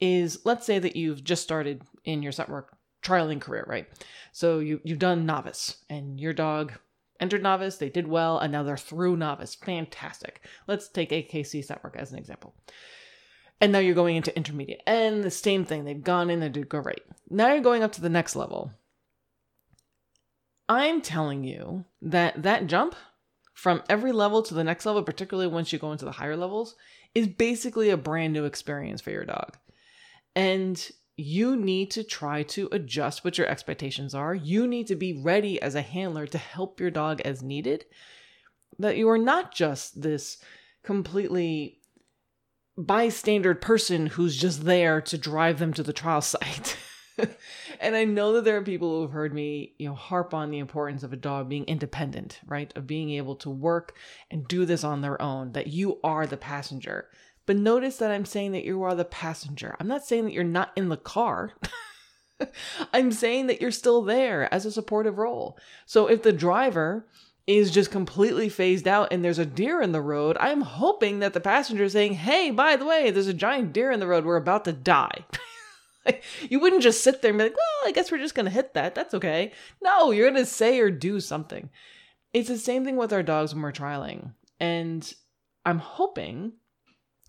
Is 0.00 0.40
let's 0.44 0.64
say 0.64 0.78
that 0.78 0.96
you've 0.96 1.24
just 1.24 1.42
started 1.42 1.82
in 2.04 2.22
your 2.22 2.32
scent 2.32 2.48
work 2.48 2.76
trialing 3.02 3.40
career, 3.40 3.64
right? 3.66 3.86
So 4.32 4.58
you 4.58 4.80
you've 4.84 4.98
done 4.98 5.26
novice 5.26 5.76
and 5.88 6.20
your 6.20 6.32
dog 6.32 6.72
entered 7.20 7.42
novice, 7.42 7.76
they 7.76 7.88
did 7.88 8.08
well, 8.08 8.38
and 8.38 8.52
now 8.52 8.62
they're 8.62 8.76
through 8.76 9.16
novice. 9.16 9.54
Fantastic. 9.54 10.44
Let's 10.66 10.88
take 10.88 11.10
AKC 11.10 11.64
scent 11.64 11.82
work 11.84 11.96
as 11.96 12.12
an 12.12 12.18
example. 12.18 12.54
And 13.60 13.72
now 13.72 13.78
you're 13.78 13.94
going 13.94 14.16
into 14.16 14.36
intermediate. 14.36 14.82
And 14.86 15.24
the 15.24 15.30
same 15.30 15.64
thing, 15.64 15.84
they've 15.84 16.02
gone 16.02 16.30
in, 16.30 16.40
they 16.40 16.48
did 16.48 16.68
great. 16.68 17.02
Now 17.30 17.52
you're 17.52 17.62
going 17.62 17.82
up 17.82 17.92
to 17.92 18.00
the 18.00 18.08
next 18.08 18.36
level. 18.36 18.72
I'm 20.68 21.00
telling 21.00 21.44
you 21.44 21.84
that 22.02 22.42
that 22.42 22.66
jump 22.66 22.94
from 23.54 23.82
every 23.88 24.12
level 24.12 24.42
to 24.42 24.54
the 24.54 24.64
next 24.64 24.84
level, 24.84 25.02
particularly 25.02 25.48
once 25.48 25.72
you 25.72 25.78
go 25.78 25.92
into 25.92 26.04
the 26.04 26.12
higher 26.12 26.36
levels, 26.36 26.76
is 27.14 27.26
basically 27.26 27.88
a 27.88 27.96
brand 27.96 28.32
new 28.32 28.44
experience 28.44 29.00
for 29.00 29.10
your 29.10 29.24
dog. 29.24 29.56
And 30.34 30.90
you 31.16 31.56
need 31.56 31.90
to 31.92 32.04
try 32.04 32.42
to 32.42 32.68
adjust 32.72 33.24
what 33.24 33.38
your 33.38 33.46
expectations 33.46 34.14
are. 34.14 34.34
You 34.34 34.66
need 34.66 34.86
to 34.88 34.96
be 34.96 35.14
ready 35.14 35.60
as 35.60 35.74
a 35.74 35.82
handler 35.82 36.26
to 36.26 36.38
help 36.38 36.78
your 36.78 36.90
dog 36.90 37.22
as 37.22 37.42
needed. 37.42 37.86
That 38.78 38.96
you 38.96 39.08
are 39.08 39.18
not 39.18 39.54
just 39.54 40.02
this 40.02 40.38
completely 40.82 41.80
bystander 42.76 43.54
person 43.54 44.06
who's 44.06 44.36
just 44.36 44.64
there 44.64 45.00
to 45.00 45.16
drive 45.16 45.58
them 45.58 45.72
to 45.74 45.82
the 45.82 45.94
trial 45.94 46.20
site. 46.20 46.76
and 47.80 47.96
I 47.96 48.04
know 48.04 48.34
that 48.34 48.44
there 48.44 48.58
are 48.58 48.62
people 48.62 48.96
who 48.96 49.02
have 49.02 49.12
heard 49.12 49.32
me, 49.32 49.74
you 49.78 49.88
know, 49.88 49.94
harp 49.94 50.34
on 50.34 50.50
the 50.50 50.58
importance 50.58 51.02
of 51.02 51.14
a 51.14 51.16
dog 51.16 51.48
being 51.48 51.64
independent, 51.64 52.40
right? 52.46 52.70
Of 52.76 52.86
being 52.86 53.10
able 53.10 53.36
to 53.36 53.48
work 53.48 53.96
and 54.30 54.46
do 54.46 54.66
this 54.66 54.84
on 54.84 55.00
their 55.00 55.20
own, 55.20 55.52
that 55.52 55.68
you 55.68 55.98
are 56.04 56.26
the 56.26 56.36
passenger. 56.36 57.08
But 57.46 57.56
notice 57.56 57.96
that 57.98 58.10
I'm 58.10 58.24
saying 58.24 58.52
that 58.52 58.64
you 58.64 58.82
are 58.82 58.94
the 58.94 59.04
passenger. 59.04 59.76
I'm 59.78 59.88
not 59.88 60.04
saying 60.04 60.24
that 60.24 60.32
you're 60.32 60.44
not 60.44 60.72
in 60.76 60.88
the 60.88 60.96
car. 60.96 61.52
I'm 62.92 63.12
saying 63.12 63.46
that 63.46 63.60
you're 63.60 63.70
still 63.70 64.02
there 64.02 64.52
as 64.52 64.66
a 64.66 64.72
supportive 64.72 65.18
role. 65.18 65.56
So 65.86 66.08
if 66.08 66.22
the 66.22 66.32
driver 66.32 67.06
is 67.46 67.70
just 67.70 67.92
completely 67.92 68.48
phased 68.48 68.88
out 68.88 69.12
and 69.12 69.24
there's 69.24 69.38
a 69.38 69.46
deer 69.46 69.80
in 69.80 69.92
the 69.92 70.00
road, 70.00 70.36
I'm 70.40 70.62
hoping 70.62 71.20
that 71.20 71.32
the 71.32 71.40
passenger 71.40 71.84
is 71.84 71.92
saying, 71.92 72.14
Hey, 72.14 72.50
by 72.50 72.76
the 72.76 72.84
way, 72.84 73.10
there's 73.10 73.28
a 73.28 73.34
giant 73.34 73.72
deer 73.72 73.92
in 73.92 74.00
the 74.00 74.08
road. 74.08 74.24
We're 74.24 74.36
about 74.36 74.64
to 74.64 74.72
die. 74.72 75.24
you 76.50 76.58
wouldn't 76.58 76.82
just 76.82 77.04
sit 77.04 77.22
there 77.22 77.30
and 77.30 77.38
be 77.38 77.44
like, 77.44 77.56
Well, 77.56 77.88
I 77.88 77.92
guess 77.92 78.10
we're 78.10 78.18
just 78.18 78.34
going 78.34 78.46
to 78.46 78.52
hit 78.52 78.74
that. 78.74 78.96
That's 78.96 79.14
okay. 79.14 79.52
No, 79.80 80.10
you're 80.10 80.28
going 80.28 80.42
to 80.42 80.50
say 80.50 80.80
or 80.80 80.90
do 80.90 81.20
something. 81.20 81.70
It's 82.32 82.48
the 82.48 82.58
same 82.58 82.84
thing 82.84 82.96
with 82.96 83.12
our 83.12 83.22
dogs 83.22 83.54
when 83.54 83.62
we're 83.62 83.72
trialing. 83.72 84.32
And 84.58 85.10
I'm 85.64 85.78
hoping 85.78 86.52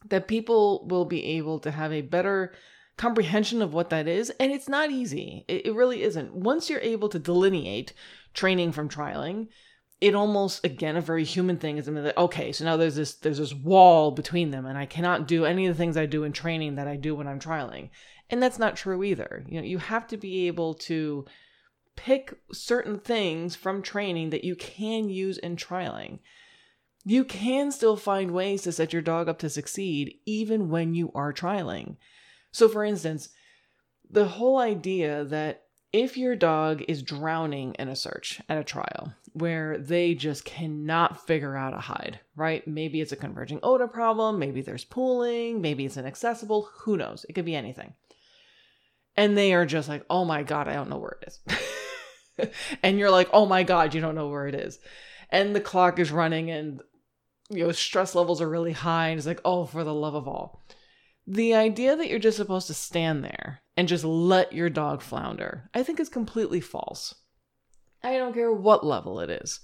that 0.09 0.27
people 0.27 0.85
will 0.87 1.05
be 1.05 1.23
able 1.25 1.59
to 1.59 1.71
have 1.71 1.91
a 1.91 2.01
better 2.01 2.53
comprehension 2.97 3.61
of 3.61 3.73
what 3.73 3.89
that 3.89 4.07
is. 4.07 4.31
And 4.39 4.51
it's 4.51 4.69
not 4.69 4.91
easy. 4.91 5.45
It, 5.47 5.67
it 5.67 5.75
really 5.75 6.03
isn't. 6.03 6.33
Once 6.33 6.69
you're 6.69 6.79
able 6.79 7.09
to 7.09 7.19
delineate 7.19 7.93
training 8.33 8.71
from 8.71 8.89
trialing, 8.89 9.47
it 9.99 10.13
almost 10.13 10.63
again 10.63 10.95
a 10.95 11.01
very 11.01 11.23
human 11.23 11.57
thing 11.57 11.77
is 11.79 11.87
like, 11.89 12.15
okay 12.15 12.51
so 12.51 12.63
now 12.63 12.77
there's 12.77 12.95
this 12.95 13.15
there's 13.15 13.39
this 13.39 13.55
wall 13.55 14.11
between 14.11 14.51
them 14.51 14.67
and 14.67 14.77
i 14.77 14.85
cannot 14.85 15.27
do 15.27 15.43
any 15.43 15.65
of 15.65 15.75
the 15.75 15.77
things 15.77 15.97
i 15.97 16.05
do 16.05 16.23
in 16.23 16.31
training 16.31 16.75
that 16.75 16.87
i 16.87 16.95
do 16.95 17.15
when 17.15 17.27
i'm 17.27 17.39
trialing 17.39 17.89
and 18.29 18.39
that's 18.39 18.59
not 18.59 18.75
true 18.75 19.03
either 19.03 19.43
you 19.49 19.59
know 19.59 19.65
you 19.65 19.79
have 19.79 20.05
to 20.05 20.15
be 20.15 20.45
able 20.45 20.75
to 20.75 21.25
pick 21.97 22.35
certain 22.53 22.99
things 22.99 23.57
from 23.57 23.81
training 23.81 24.29
that 24.29 24.45
you 24.45 24.55
can 24.55 25.09
use 25.09 25.37
in 25.39 25.57
trialing. 25.57 26.19
You 27.09 27.23
can 27.23 27.71
still 27.71 27.95
find 27.95 28.31
ways 28.31 28.63
to 28.63 28.73
set 28.73 28.91
your 28.91 29.01
dog 29.01 29.29
up 29.29 29.39
to 29.39 29.49
succeed 29.49 30.15
even 30.25 30.67
when 30.67 30.93
you 30.93 31.09
are 31.15 31.31
trialing. 31.31 31.95
So, 32.51 32.67
for 32.67 32.83
instance, 32.83 33.29
the 34.09 34.27
whole 34.27 34.59
idea 34.59 35.23
that 35.23 35.63
if 35.93 36.17
your 36.17 36.35
dog 36.35 36.83
is 36.89 37.01
drowning 37.01 37.75
in 37.75 37.87
a 37.87 37.95
search 37.95 38.41
at 38.49 38.57
a 38.57 38.63
trial 38.63 39.13
where 39.31 39.77
they 39.77 40.15
just 40.15 40.43
cannot 40.43 41.25
figure 41.25 41.55
out 41.55 41.73
a 41.73 41.79
hide, 41.79 42.19
right? 42.35 42.67
Maybe 42.67 42.99
it's 42.99 43.13
a 43.13 43.15
converging 43.15 43.61
odor 43.63 43.87
problem, 43.87 44.37
maybe 44.37 44.59
there's 44.59 44.83
pooling, 44.83 45.61
maybe 45.61 45.85
it's 45.85 45.95
inaccessible, 45.95 46.67
who 46.79 46.97
knows? 46.97 47.25
It 47.29 47.33
could 47.33 47.45
be 47.45 47.55
anything. 47.55 47.93
And 49.15 49.37
they 49.37 49.53
are 49.53 49.65
just 49.65 49.87
like, 49.87 50.03
oh 50.09 50.25
my 50.25 50.43
God, 50.43 50.67
I 50.67 50.73
don't 50.73 50.89
know 50.89 50.97
where 50.97 51.17
it 51.21 51.33
is. 52.37 52.49
and 52.83 52.99
you're 52.99 53.11
like, 53.11 53.29
oh 53.31 53.45
my 53.45 53.63
God, 53.63 53.93
you 53.93 54.01
don't 54.01 54.15
know 54.15 54.27
where 54.27 54.47
it 54.47 54.55
is. 54.55 54.77
And 55.29 55.55
the 55.55 55.61
clock 55.61 55.99
is 55.99 56.11
running 56.11 56.51
and 56.51 56.81
you 57.49 57.63
know, 57.63 57.71
stress 57.71 58.15
levels 58.15 58.41
are 58.41 58.49
really 58.49 58.73
high, 58.73 59.09
and 59.09 59.17
it's 59.17 59.27
like, 59.27 59.41
oh, 59.45 59.65
for 59.65 59.83
the 59.83 59.93
love 59.93 60.15
of 60.15 60.27
all. 60.27 60.63
The 61.25 61.53
idea 61.53 61.95
that 61.95 62.09
you're 62.09 62.19
just 62.19 62.37
supposed 62.37 62.67
to 62.67 62.73
stand 62.73 63.23
there 63.23 63.61
and 63.75 63.87
just 63.87 64.03
let 64.03 64.53
your 64.53 64.69
dog 64.69 65.01
flounder, 65.01 65.69
I 65.73 65.83
think 65.83 65.99
is 65.99 66.09
completely 66.09 66.61
false. 66.61 67.15
I 68.03 68.17
don't 68.17 68.33
care 68.33 68.51
what 68.51 68.85
level 68.85 69.19
it 69.19 69.29
is. 69.29 69.59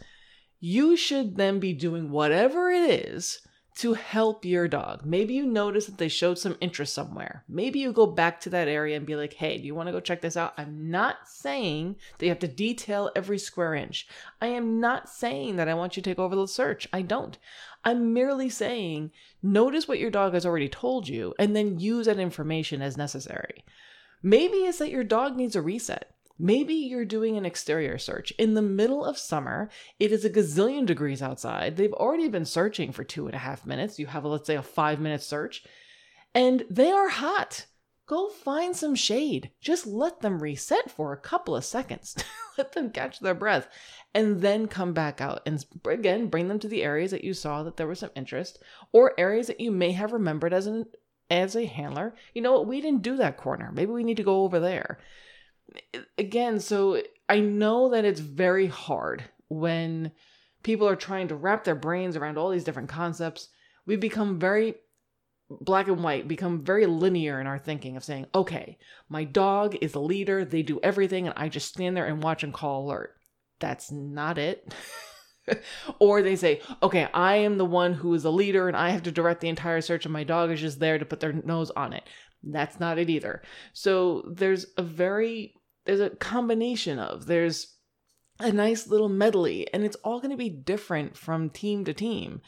You 0.59 0.95
should 0.97 1.37
then 1.37 1.59
be 1.59 1.73
doing 1.73 2.09
whatever 2.09 2.69
it 2.69 2.89
is 2.89 3.39
to 3.75 3.93
help 3.93 4.45
your 4.45 4.67
dog. 4.67 5.03
Maybe 5.03 5.33
you 5.33 5.47
notice 5.47 5.87
that 5.87 5.97
they 5.97 6.07
showed 6.07 6.37
some 6.37 6.57
interest 6.61 6.93
somewhere. 6.93 7.43
Maybe 7.49 7.79
you 7.79 7.91
go 7.91 8.05
back 8.05 8.39
to 8.41 8.49
that 8.51 8.67
area 8.67 8.95
and 8.95 9.05
be 9.05 9.15
like, 9.15 9.33
hey, 9.33 9.57
do 9.57 9.65
you 9.65 9.73
want 9.73 9.87
to 9.87 9.91
go 9.93 9.99
check 9.99 10.21
this 10.21 10.37
out? 10.37 10.53
I'm 10.57 10.91
not 10.91 11.15
saying 11.25 11.95
that 12.17 12.25
you 12.25 12.29
have 12.29 12.39
to 12.39 12.47
detail 12.47 13.09
every 13.15 13.39
square 13.39 13.73
inch. 13.73 14.07
I 14.41 14.47
am 14.47 14.79
not 14.79 15.09
saying 15.09 15.55
that 15.55 15.67
I 15.67 15.73
want 15.73 15.97
you 15.97 16.03
to 16.03 16.09
take 16.09 16.19
over 16.19 16.35
the 16.35 16.47
search. 16.47 16.87
I 16.93 17.01
don't. 17.01 17.37
I'm 17.85 18.13
merely 18.13 18.49
saying 18.49 19.11
notice 19.41 19.87
what 19.87 19.99
your 19.99 20.11
dog 20.11 20.33
has 20.33 20.45
already 20.45 20.69
told 20.69 21.07
you 21.07 21.33
and 21.37 21.55
then 21.55 21.79
use 21.79 22.05
that 22.05 22.19
information 22.19 22.81
as 22.81 22.97
necessary. 22.97 23.63
Maybe 24.21 24.57
it's 24.57 24.79
that 24.79 24.89
your 24.89 25.03
dog 25.03 25.35
needs 25.35 25.55
a 25.55 25.61
reset. 25.61 26.13
Maybe 26.39 26.73
you're 26.73 27.05
doing 27.05 27.37
an 27.37 27.45
exterior 27.45 27.97
search. 27.97 28.31
In 28.31 28.53
the 28.53 28.61
middle 28.61 29.05
of 29.05 29.17
summer, 29.17 29.69
it 29.99 30.11
is 30.11 30.25
a 30.25 30.29
gazillion 30.29 30.85
degrees 30.85 31.21
outside. 31.21 31.77
They've 31.77 31.93
already 31.93 32.27
been 32.27 32.45
searching 32.45 32.91
for 32.91 33.03
two 33.03 33.27
and 33.27 33.35
a 33.35 33.39
half 33.39 33.65
minutes. 33.65 33.99
You 33.99 34.07
have, 34.07 34.23
a, 34.23 34.27
let's 34.27 34.47
say, 34.47 34.55
a 34.55 34.63
five 34.63 34.99
minute 34.99 35.21
search, 35.21 35.63
and 36.33 36.63
they 36.69 36.91
are 36.91 37.09
hot. 37.09 37.67
Go 38.05 38.29
find 38.29 38.75
some 38.75 38.95
shade. 38.95 39.51
Just 39.61 39.87
let 39.87 40.21
them 40.21 40.43
reset 40.43 40.91
for 40.91 41.13
a 41.13 41.17
couple 41.17 41.55
of 41.55 41.63
seconds. 41.63 42.15
let 42.57 42.73
them 42.73 42.89
catch 42.89 43.19
their 43.19 43.33
breath 43.33 43.67
and 44.13 44.41
then 44.41 44.67
come 44.67 44.93
back 44.93 45.21
out 45.21 45.41
and 45.45 45.65
again 45.87 46.27
bring 46.27 46.47
them 46.47 46.59
to 46.59 46.67
the 46.67 46.83
areas 46.83 47.11
that 47.11 47.23
you 47.23 47.33
saw 47.33 47.63
that 47.63 47.77
there 47.77 47.87
was 47.87 47.99
some 47.99 48.11
interest 48.15 48.61
or 48.91 49.17
areas 49.17 49.47
that 49.47 49.59
you 49.59 49.71
may 49.71 49.91
have 49.91 50.11
remembered 50.11 50.53
as 50.53 50.67
an 50.67 50.85
as 51.31 51.55
a 51.55 51.65
handler. 51.65 52.13
You 52.33 52.41
know 52.41 52.53
what? 52.53 52.67
We 52.67 52.81
didn't 52.81 53.01
do 53.01 53.15
that 53.17 53.37
corner. 53.37 53.71
Maybe 53.73 53.91
we 53.91 54.03
need 54.03 54.17
to 54.17 54.23
go 54.23 54.43
over 54.43 54.59
there 54.59 54.99
again, 56.17 56.59
so 56.59 57.01
I 57.29 57.39
know 57.39 57.89
that 57.89 58.05
it's 58.05 58.19
very 58.19 58.67
hard 58.67 59.23
when 59.47 60.11
people 60.63 60.87
are 60.87 60.95
trying 60.95 61.27
to 61.29 61.35
wrap 61.35 61.63
their 61.63 61.75
brains 61.75 62.15
around 62.15 62.37
all 62.37 62.49
these 62.49 62.63
different 62.63 62.89
concepts. 62.89 63.49
We 63.85 63.95
become 63.95 64.39
very 64.39 64.75
black 65.61 65.87
and 65.87 66.03
white, 66.03 66.27
become 66.27 66.63
very 66.63 66.85
linear 66.85 67.39
in 67.39 67.47
our 67.47 67.59
thinking 67.59 67.97
of 67.97 68.03
saying, 68.03 68.27
okay, 68.33 68.77
my 69.09 69.23
dog 69.23 69.75
is 69.81 69.95
a 69.95 69.99
leader, 69.99 70.45
they 70.45 70.61
do 70.61 70.79
everything, 70.83 71.27
and 71.27 71.33
I 71.37 71.49
just 71.49 71.69
stand 71.69 71.95
there 71.95 72.05
and 72.05 72.23
watch 72.23 72.43
and 72.43 72.53
call 72.53 72.85
alert. 72.85 73.15
That's 73.59 73.91
not 73.91 74.37
it. 74.37 74.73
or 75.99 76.21
they 76.21 76.35
say, 76.35 76.61
okay, 76.81 77.07
I 77.13 77.37
am 77.37 77.57
the 77.57 77.65
one 77.65 77.93
who 77.93 78.13
is 78.13 78.25
a 78.25 78.29
leader 78.29 78.67
and 78.67 78.77
I 78.77 78.89
have 78.89 79.03
to 79.03 79.11
direct 79.11 79.41
the 79.41 79.49
entire 79.49 79.81
search, 79.81 80.05
and 80.05 80.13
my 80.13 80.23
dog 80.23 80.51
is 80.51 80.61
just 80.61 80.79
there 80.79 80.97
to 80.97 81.05
put 81.05 81.19
their 81.19 81.33
nose 81.33 81.71
on 81.71 81.93
it. 81.93 82.03
That's 82.43 82.79
not 82.79 82.97
it 82.97 83.09
either. 83.09 83.41
So 83.71 84.23
there's 84.29 84.65
a 84.77 84.83
very 84.83 85.55
there's 85.85 85.99
a 85.99 86.09
combination 86.09 86.99
of 86.99 87.25
there's 87.25 87.75
a 88.39 88.51
nice 88.51 88.87
little 88.87 89.09
medley 89.09 89.67
and 89.73 89.83
it's 89.83 89.97
all 89.97 90.19
going 90.19 90.31
to 90.31 90.37
be 90.37 90.49
different 90.49 91.17
from 91.17 91.49
team 91.49 91.85
to 91.85 91.93
team 91.93 92.41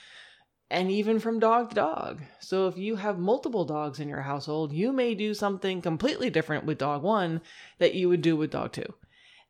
and 0.69 0.89
even 0.89 1.19
from 1.19 1.39
dog 1.39 1.69
to 1.69 1.75
dog. 1.75 2.22
So 2.39 2.67
if 2.67 2.77
you 2.77 2.95
have 2.95 3.19
multiple 3.19 3.65
dogs 3.65 4.00
in 4.00 4.10
your 4.10 4.22
household, 4.22 4.74
you 4.74 4.91
may 4.91 5.13
do 5.13 5.34
something 5.34 5.81
completely 5.81 6.29
different 6.29 6.65
with 6.65 6.79
dog 6.79 7.03
1 7.03 7.41
that 7.79 7.93
you 7.93 8.10
would 8.10 8.22
do 8.22 8.36
with 8.36 8.51
dog 8.51 8.72
2. 8.74 8.84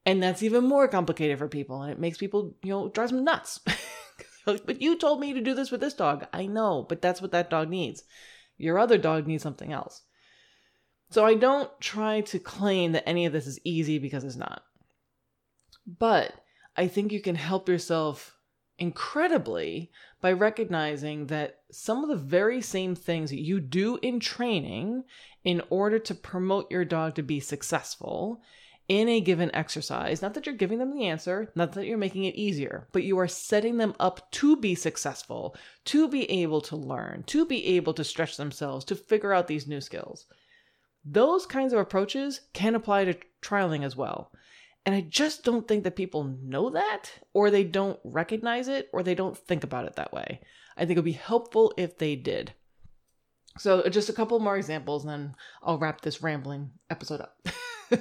And 0.05 0.21
that's 0.21 0.43
even 0.43 0.67
more 0.67 0.87
complicated 0.87 1.39
for 1.39 1.47
people 1.47 1.81
and 1.81 1.91
it 1.91 1.99
makes 1.99 2.17
people, 2.17 2.55
you 2.61 2.71
know, 2.71 2.89
drives 2.89 3.11
them 3.11 3.23
nuts. 3.23 3.59
but 4.45 4.81
you 4.81 4.97
told 4.97 5.19
me 5.19 5.33
to 5.33 5.41
do 5.41 5.55
this 5.55 5.71
with 5.71 5.81
this 5.81 5.93
dog. 5.93 6.27
I 6.33 6.45
know, 6.45 6.85
but 6.87 7.01
that's 7.01 7.21
what 7.21 7.31
that 7.31 7.49
dog 7.49 7.69
needs. 7.69 8.03
Your 8.57 8.77
other 8.77 8.97
dog 8.97 9.25
needs 9.25 9.43
something 9.43 9.71
else. 9.71 10.03
So 11.11 11.25
I 11.25 11.35
don't 11.35 11.69
try 11.79 12.21
to 12.21 12.39
claim 12.39 12.91
that 12.91 13.07
any 13.07 13.25
of 13.25 13.33
this 13.33 13.47
is 13.47 13.59
easy 13.63 13.99
because 13.99 14.23
it's 14.23 14.35
not. 14.35 14.63
But 15.87 16.33
I 16.75 16.87
think 16.87 17.11
you 17.11 17.21
can 17.21 17.35
help 17.35 17.69
yourself 17.69 18.35
incredibly 18.77 19.91
by 20.25 20.31
recognizing 20.31 21.27
that 21.27 21.59
some 21.69 22.01
of 22.01 22.09
the 22.09 22.15
very 22.15 22.59
same 22.59 22.95
things 22.95 23.29
that 23.29 23.43
you 23.43 23.59
do 23.59 23.99
in 24.01 24.19
training 24.19 25.03
in 25.43 25.61
order 25.69 25.99
to 25.99 26.15
promote 26.15 26.71
your 26.71 26.83
dog 26.83 27.13
to 27.13 27.21
be 27.21 27.39
successful 27.39 28.41
in 28.87 29.07
a 29.07 29.21
given 29.21 29.53
exercise, 29.53 30.23
not 30.23 30.33
that 30.33 30.47
you're 30.47 30.55
giving 30.55 30.79
them 30.79 30.91
the 30.97 31.05
answer, 31.05 31.51
not 31.53 31.73
that 31.73 31.85
you're 31.85 31.95
making 31.95 32.23
it 32.23 32.33
easier, 32.33 32.87
but 32.91 33.03
you 33.03 33.19
are 33.19 33.27
setting 33.27 33.77
them 33.77 33.93
up 33.99 34.31
to 34.31 34.57
be 34.57 34.73
successful, 34.73 35.55
to 35.83 36.07
be 36.07 36.27
able 36.31 36.59
to 36.61 36.75
learn, 36.75 37.21
to 37.27 37.45
be 37.45 37.63
able 37.77 37.93
to 37.93 38.03
stretch 38.03 38.35
themselves, 38.35 38.83
to 38.83 38.95
figure 38.95 39.31
out 39.31 39.45
these 39.45 39.67
new 39.67 39.79
skills. 39.79 40.25
Those 41.05 41.45
kinds 41.45 41.71
of 41.71 41.77
approaches 41.77 42.41
can 42.51 42.73
apply 42.73 43.05
to 43.05 43.17
trialing 43.43 43.85
as 43.85 43.95
well. 43.95 44.31
And 44.85 44.93
I 44.93 45.01
just 45.01 45.43
don't 45.43 45.67
think 45.67 45.83
that 45.83 45.95
people 45.95 46.23
know 46.23 46.69
that, 46.69 47.11
or 47.33 47.49
they 47.49 47.63
don't 47.63 47.99
recognize 48.03 48.67
it, 48.67 48.89
or 48.93 49.01
they 49.01 49.15
don't 49.15 49.37
think 49.37 49.63
about 49.63 49.85
it 49.85 49.95
that 49.95 50.13
way. 50.13 50.41
I 50.77 50.81
think 50.81 50.91
it 50.91 50.99
would 50.99 51.05
be 51.05 51.11
helpful 51.13 51.73
if 51.75 51.97
they 51.97 52.15
did. 52.15 52.53
So, 53.57 53.79
uh, 53.79 53.89
just 53.89 54.09
a 54.09 54.13
couple 54.13 54.39
more 54.39 54.57
examples, 54.57 55.03
and 55.03 55.11
then 55.11 55.35
I'll 55.63 55.79
wrap 55.79 56.01
this 56.01 56.21
rambling 56.21 56.71
episode 56.89 57.21
up. 57.21 57.47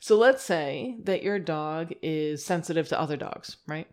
so, 0.00 0.16
let's 0.16 0.42
say 0.42 0.96
that 1.02 1.22
your 1.22 1.38
dog 1.38 1.92
is 2.02 2.44
sensitive 2.44 2.88
to 2.88 3.00
other 3.00 3.16
dogs, 3.16 3.56
right? 3.66 3.88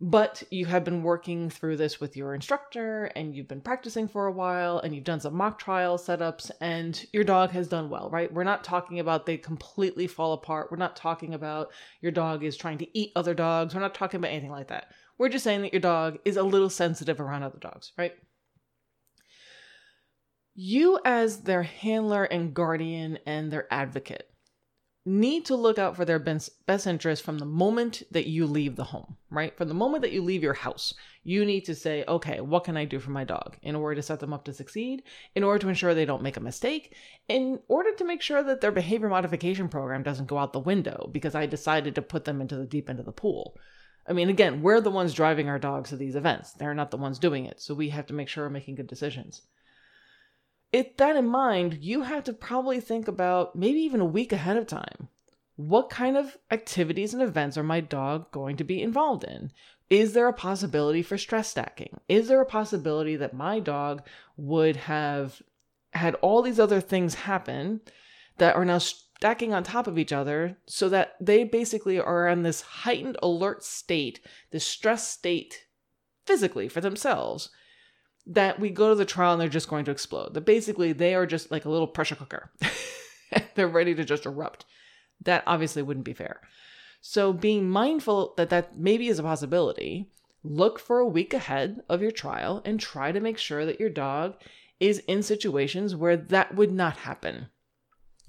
But 0.00 0.44
you 0.50 0.64
have 0.66 0.84
been 0.84 1.02
working 1.02 1.50
through 1.50 1.76
this 1.76 2.00
with 2.00 2.16
your 2.16 2.34
instructor 2.34 3.06
and 3.16 3.34
you've 3.34 3.48
been 3.48 3.60
practicing 3.60 4.06
for 4.06 4.26
a 4.26 4.32
while 4.32 4.78
and 4.78 4.94
you've 4.94 5.02
done 5.02 5.18
some 5.18 5.34
mock 5.34 5.58
trial 5.58 5.98
setups 5.98 6.52
and 6.60 7.04
your 7.12 7.24
dog 7.24 7.50
has 7.50 7.66
done 7.66 7.90
well, 7.90 8.08
right? 8.10 8.32
We're 8.32 8.44
not 8.44 8.62
talking 8.62 9.00
about 9.00 9.26
they 9.26 9.36
completely 9.36 10.06
fall 10.06 10.34
apart. 10.34 10.70
We're 10.70 10.76
not 10.76 10.94
talking 10.94 11.34
about 11.34 11.72
your 12.00 12.12
dog 12.12 12.44
is 12.44 12.56
trying 12.56 12.78
to 12.78 12.98
eat 12.98 13.10
other 13.16 13.34
dogs. 13.34 13.74
We're 13.74 13.80
not 13.80 13.94
talking 13.94 14.18
about 14.18 14.30
anything 14.30 14.52
like 14.52 14.68
that. 14.68 14.92
We're 15.18 15.30
just 15.30 15.42
saying 15.42 15.62
that 15.62 15.72
your 15.72 15.80
dog 15.80 16.18
is 16.24 16.36
a 16.36 16.44
little 16.44 16.70
sensitive 16.70 17.20
around 17.20 17.42
other 17.42 17.58
dogs, 17.58 17.90
right? 17.98 18.12
You, 20.54 21.00
as 21.04 21.42
their 21.42 21.64
handler 21.64 22.22
and 22.24 22.54
guardian 22.54 23.18
and 23.26 23.50
their 23.50 23.72
advocate, 23.72 24.30
need 25.08 25.46
to 25.46 25.56
look 25.56 25.78
out 25.78 25.96
for 25.96 26.04
their 26.04 26.18
best 26.18 26.86
interest 26.86 27.22
from 27.22 27.38
the 27.38 27.44
moment 27.44 28.02
that 28.10 28.26
you 28.26 28.46
leave 28.46 28.76
the 28.76 28.84
home, 28.84 29.16
right? 29.30 29.56
From 29.56 29.68
the 29.68 29.74
moment 29.74 30.02
that 30.02 30.12
you 30.12 30.22
leave 30.22 30.42
your 30.42 30.54
house, 30.54 30.94
you 31.24 31.44
need 31.44 31.64
to 31.64 31.74
say, 31.74 32.04
okay, 32.06 32.40
what 32.40 32.64
can 32.64 32.76
I 32.76 32.84
do 32.84 32.98
for 32.98 33.10
my 33.10 33.24
dog 33.24 33.56
in 33.62 33.74
order 33.74 33.96
to 33.96 34.02
set 34.02 34.20
them 34.20 34.32
up 34.32 34.44
to 34.44 34.52
succeed, 34.52 35.02
in 35.34 35.42
order 35.42 35.58
to 35.60 35.68
ensure 35.68 35.94
they 35.94 36.04
don't 36.04 36.22
make 36.22 36.36
a 36.36 36.40
mistake, 36.40 36.94
in 37.28 37.58
order 37.68 37.94
to 37.94 38.04
make 38.04 38.22
sure 38.22 38.42
that 38.42 38.60
their 38.60 38.70
behavior 38.70 39.08
modification 39.08 39.68
program 39.68 40.02
doesn't 40.02 40.28
go 40.28 40.38
out 40.38 40.52
the 40.52 40.60
window 40.60 41.08
because 41.12 41.34
I 41.34 41.46
decided 41.46 41.94
to 41.94 42.02
put 42.02 42.24
them 42.24 42.40
into 42.40 42.56
the 42.56 42.66
deep 42.66 42.90
end 42.90 42.98
of 42.98 43.06
the 43.06 43.12
pool. 43.12 43.56
I 44.06 44.12
mean, 44.12 44.30
again, 44.30 44.62
we're 44.62 44.80
the 44.80 44.90
ones 44.90 45.12
driving 45.12 45.48
our 45.48 45.58
dogs 45.58 45.90
to 45.90 45.96
these 45.96 46.16
events. 46.16 46.52
They're 46.52 46.74
not 46.74 46.90
the 46.90 46.96
ones 46.96 47.18
doing 47.18 47.44
it. 47.44 47.60
So 47.60 47.74
we 47.74 47.90
have 47.90 48.06
to 48.06 48.14
make 48.14 48.28
sure 48.28 48.44
we're 48.44 48.50
making 48.50 48.76
good 48.76 48.86
decisions. 48.86 49.42
With 50.72 50.96
that 50.98 51.16
in 51.16 51.26
mind, 51.26 51.78
you 51.80 52.02
have 52.02 52.24
to 52.24 52.32
probably 52.32 52.80
think 52.80 53.08
about 53.08 53.56
maybe 53.56 53.80
even 53.80 54.00
a 54.00 54.06
week 54.06 54.32
ahead 54.32 54.56
of 54.56 54.66
time. 54.66 55.08
What 55.56 55.90
kind 55.90 56.16
of 56.16 56.36
activities 56.50 57.14
and 57.14 57.22
events 57.22 57.56
are 57.56 57.62
my 57.62 57.80
dog 57.80 58.30
going 58.30 58.56
to 58.58 58.64
be 58.64 58.82
involved 58.82 59.24
in? 59.24 59.50
Is 59.90 60.12
there 60.12 60.28
a 60.28 60.32
possibility 60.32 61.02
for 61.02 61.16
stress 61.16 61.48
stacking? 61.48 62.00
Is 62.08 62.28
there 62.28 62.40
a 62.40 62.46
possibility 62.46 63.16
that 63.16 63.32
my 63.32 63.58
dog 63.58 64.02
would 64.36 64.76
have 64.76 65.42
had 65.94 66.14
all 66.16 66.42
these 66.42 66.60
other 66.60 66.80
things 66.80 67.14
happen 67.14 67.80
that 68.36 68.54
are 68.54 68.64
now 68.64 68.78
stacking 68.78 69.54
on 69.54 69.64
top 69.64 69.86
of 69.86 69.98
each 69.98 70.12
other 70.12 70.58
so 70.66 70.88
that 70.90 71.16
they 71.20 71.42
basically 71.44 71.98
are 71.98 72.28
in 72.28 72.42
this 72.42 72.60
heightened 72.60 73.16
alert 73.22 73.64
state, 73.64 74.20
this 74.50 74.66
stress 74.66 75.08
state 75.08 75.66
physically 76.26 76.68
for 76.68 76.82
themselves? 76.82 77.48
That 78.28 78.60
we 78.60 78.70
go 78.70 78.90
to 78.90 78.94
the 78.94 79.04
trial 79.04 79.32
and 79.32 79.40
they're 79.40 79.48
just 79.48 79.68
going 79.68 79.84
to 79.86 79.90
explode. 79.90 80.34
That 80.34 80.44
basically 80.44 80.92
they 80.92 81.14
are 81.14 81.26
just 81.26 81.50
like 81.50 81.64
a 81.64 81.70
little 81.70 81.86
pressure 81.86 82.14
cooker. 82.14 82.50
they're 83.54 83.68
ready 83.68 83.94
to 83.94 84.04
just 84.04 84.26
erupt. 84.26 84.64
That 85.22 85.42
obviously 85.46 85.82
wouldn't 85.82 86.06
be 86.06 86.12
fair. 86.12 86.40
So, 87.00 87.32
being 87.32 87.70
mindful 87.70 88.34
that 88.36 88.50
that 88.50 88.78
maybe 88.78 89.08
is 89.08 89.18
a 89.18 89.22
possibility, 89.22 90.10
look 90.42 90.78
for 90.78 90.98
a 90.98 91.06
week 91.06 91.32
ahead 91.32 91.80
of 91.88 92.02
your 92.02 92.10
trial 92.10 92.60
and 92.64 92.78
try 92.78 93.12
to 93.12 93.20
make 93.20 93.38
sure 93.38 93.64
that 93.64 93.80
your 93.80 93.90
dog 93.90 94.34
is 94.80 94.98
in 95.06 95.22
situations 95.22 95.94
where 95.94 96.16
that 96.16 96.54
would 96.54 96.72
not 96.72 96.98
happen. 96.98 97.48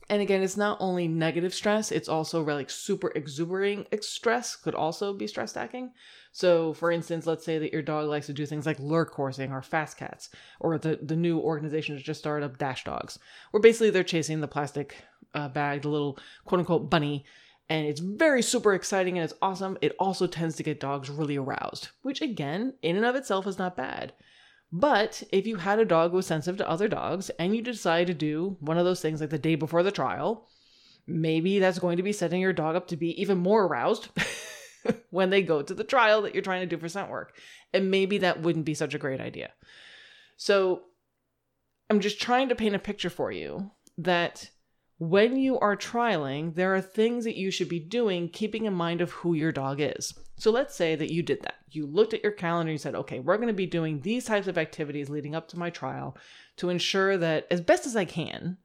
And 0.10 0.24
again, 0.24 0.42
it's 0.42 0.58
not 0.58 0.78
only 0.80 1.08
negative 1.08 1.54
stress, 1.54 1.92
it's 1.92 2.10
also 2.10 2.44
like 2.44 2.72
super 2.72 3.12
exuberating 3.14 3.86
stress 4.02 4.56
could 4.56 4.74
also 4.74 5.14
be 5.14 5.28
stress 5.28 5.52
stacking. 5.52 5.92
So, 6.32 6.74
for 6.74 6.92
instance, 6.92 7.28
let's 7.28 7.46
say 7.46 7.60
that 7.60 7.72
your 7.72 7.84
dog 7.84 8.08
likes 8.08 8.26
to 8.26 8.34
do 8.34 8.46
things 8.48 8.66
like 8.66 8.80
lure 8.80 9.06
coursing 9.06 9.52
or 9.52 9.62
fast 9.62 9.98
cats, 9.98 10.30
or 10.60 10.80
the, 10.80 11.00
the 11.02 11.16
new 11.16 11.40
organization 11.40 11.96
that 11.96 12.04
just 12.04 12.20
started 12.20 12.46
up, 12.46 12.58
Dash 12.58 12.84
Dogs, 12.84 13.20
where 13.52 13.62
basically 13.62 13.92
they're 13.92 14.04
chasing 14.04 14.42
the 14.42 14.48
plastic 14.48 14.96
uh, 15.36 15.48
bag, 15.48 15.84
the 15.84 15.90
little 15.90 16.18
quote 16.46 16.60
unquote 16.60 16.90
bunny, 16.90 17.24
and 17.70 17.86
it's 17.86 18.00
very 18.00 18.42
super 18.42 18.74
exciting 18.74 19.18
and 19.18 19.26
it's 19.26 19.40
awesome. 19.44 19.78
It 19.82 19.96
also 20.00 20.26
tends 20.26 20.56
to 20.56 20.64
get 20.64 20.80
dogs 20.80 21.10
really 21.10 21.38
aroused, 21.38 21.90
which 22.02 22.22
again, 22.22 22.74
in 22.82 22.96
and 22.96 23.06
of 23.06 23.16
itself 23.16 23.46
is 23.46 23.60
not 23.60 23.78
bad. 23.78 24.14
But 24.72 25.24
if 25.32 25.48
you 25.48 25.56
had 25.58 25.80
a 25.80 25.86
dog 25.86 26.12
who 26.12 26.18
was 26.18 26.28
sensitive 26.28 26.58
to 26.58 26.70
other 26.70 26.88
dogs 26.88 27.30
and 27.32 27.56
you 27.56 27.62
decide 27.62 28.08
to 28.08 28.14
do 28.14 28.58
one 28.60 28.78
of 28.78 28.86
those 28.86 29.02
things 29.02 29.20
like 29.20 29.32
the 29.32 29.40
day 29.40 29.56
before 29.56 29.82
the 29.82 29.92
trial, 29.92 30.48
maybe 31.08 31.60
that's 31.60 31.80
going 31.80 31.98
to 31.98 32.04
be 32.04 32.12
setting 32.12 32.40
your 32.40 32.54
dog 32.54 32.76
up 32.76 32.88
to 32.88 32.98
be 32.98 33.20
even 33.20 33.40
more 33.40 33.66
aroused 33.66 34.10
when 35.10 35.32
they 35.32 35.42
go 35.42 35.62
to 35.62 35.74
the 35.74 35.84
trial 35.84 36.22
that 36.22 36.34
you're 36.34 36.44
trying 36.44 36.62
to 36.62 36.76
do 36.76 36.80
for 36.80 36.88
scent 36.88 37.10
work. 37.10 37.36
And 37.74 37.90
maybe 37.90 38.20
that 38.20 38.42
wouldn't 38.42 38.66
be 38.66 38.76
such 38.76 38.94
a 38.94 39.00
great 39.00 39.20
idea. 39.20 39.52
So 40.38 40.84
I'm 41.90 42.00
just 42.00 42.22
trying 42.22 42.50
to 42.50 42.56
paint 42.56 42.76
a 42.76 42.80
picture 42.80 43.10
for 43.10 43.32
you 43.32 43.72
that 43.98 44.52
when 45.00 45.38
you 45.38 45.58
are 45.60 45.76
trialing, 45.76 46.56
there 46.56 46.76
are 46.76 46.82
things 46.82 47.24
that 47.26 47.38
you 47.38 47.52
should 47.52 47.70
be 47.70 47.80
doing, 47.80 48.30
keeping 48.30 48.66
in 48.66 48.74
mind 48.74 49.02
of 49.02 49.12
who 49.12 49.34
your 49.34 49.52
dog 49.52 49.80
is. 49.80 50.14
So 50.40 50.52
let's 50.52 50.74
say 50.74 50.96
that 50.96 51.12
you 51.12 51.22
did 51.22 51.42
that. 51.42 51.56
You 51.70 51.86
looked 51.86 52.14
at 52.14 52.24
your 52.24 52.32
calendar 52.32 52.72
you 52.72 52.78
said, 52.78 52.96
okay, 52.96 53.20
we're 53.20 53.36
going 53.36 53.50
to 53.50 53.54
be 53.54 53.66
doing 53.66 54.00
these 54.00 54.24
types 54.24 54.48
of 54.48 54.58
activities 54.58 55.10
leading 55.10 55.36
up 55.36 55.50
to 55.50 55.60
my 55.60 55.70
trial 55.70 56.18
to 56.58 56.70
ensure 56.70 57.18
that, 57.18 57.46
as 57.52 57.60
best 57.60 57.86
as 57.86 57.98
I 57.98 58.06
can, 58.06 58.58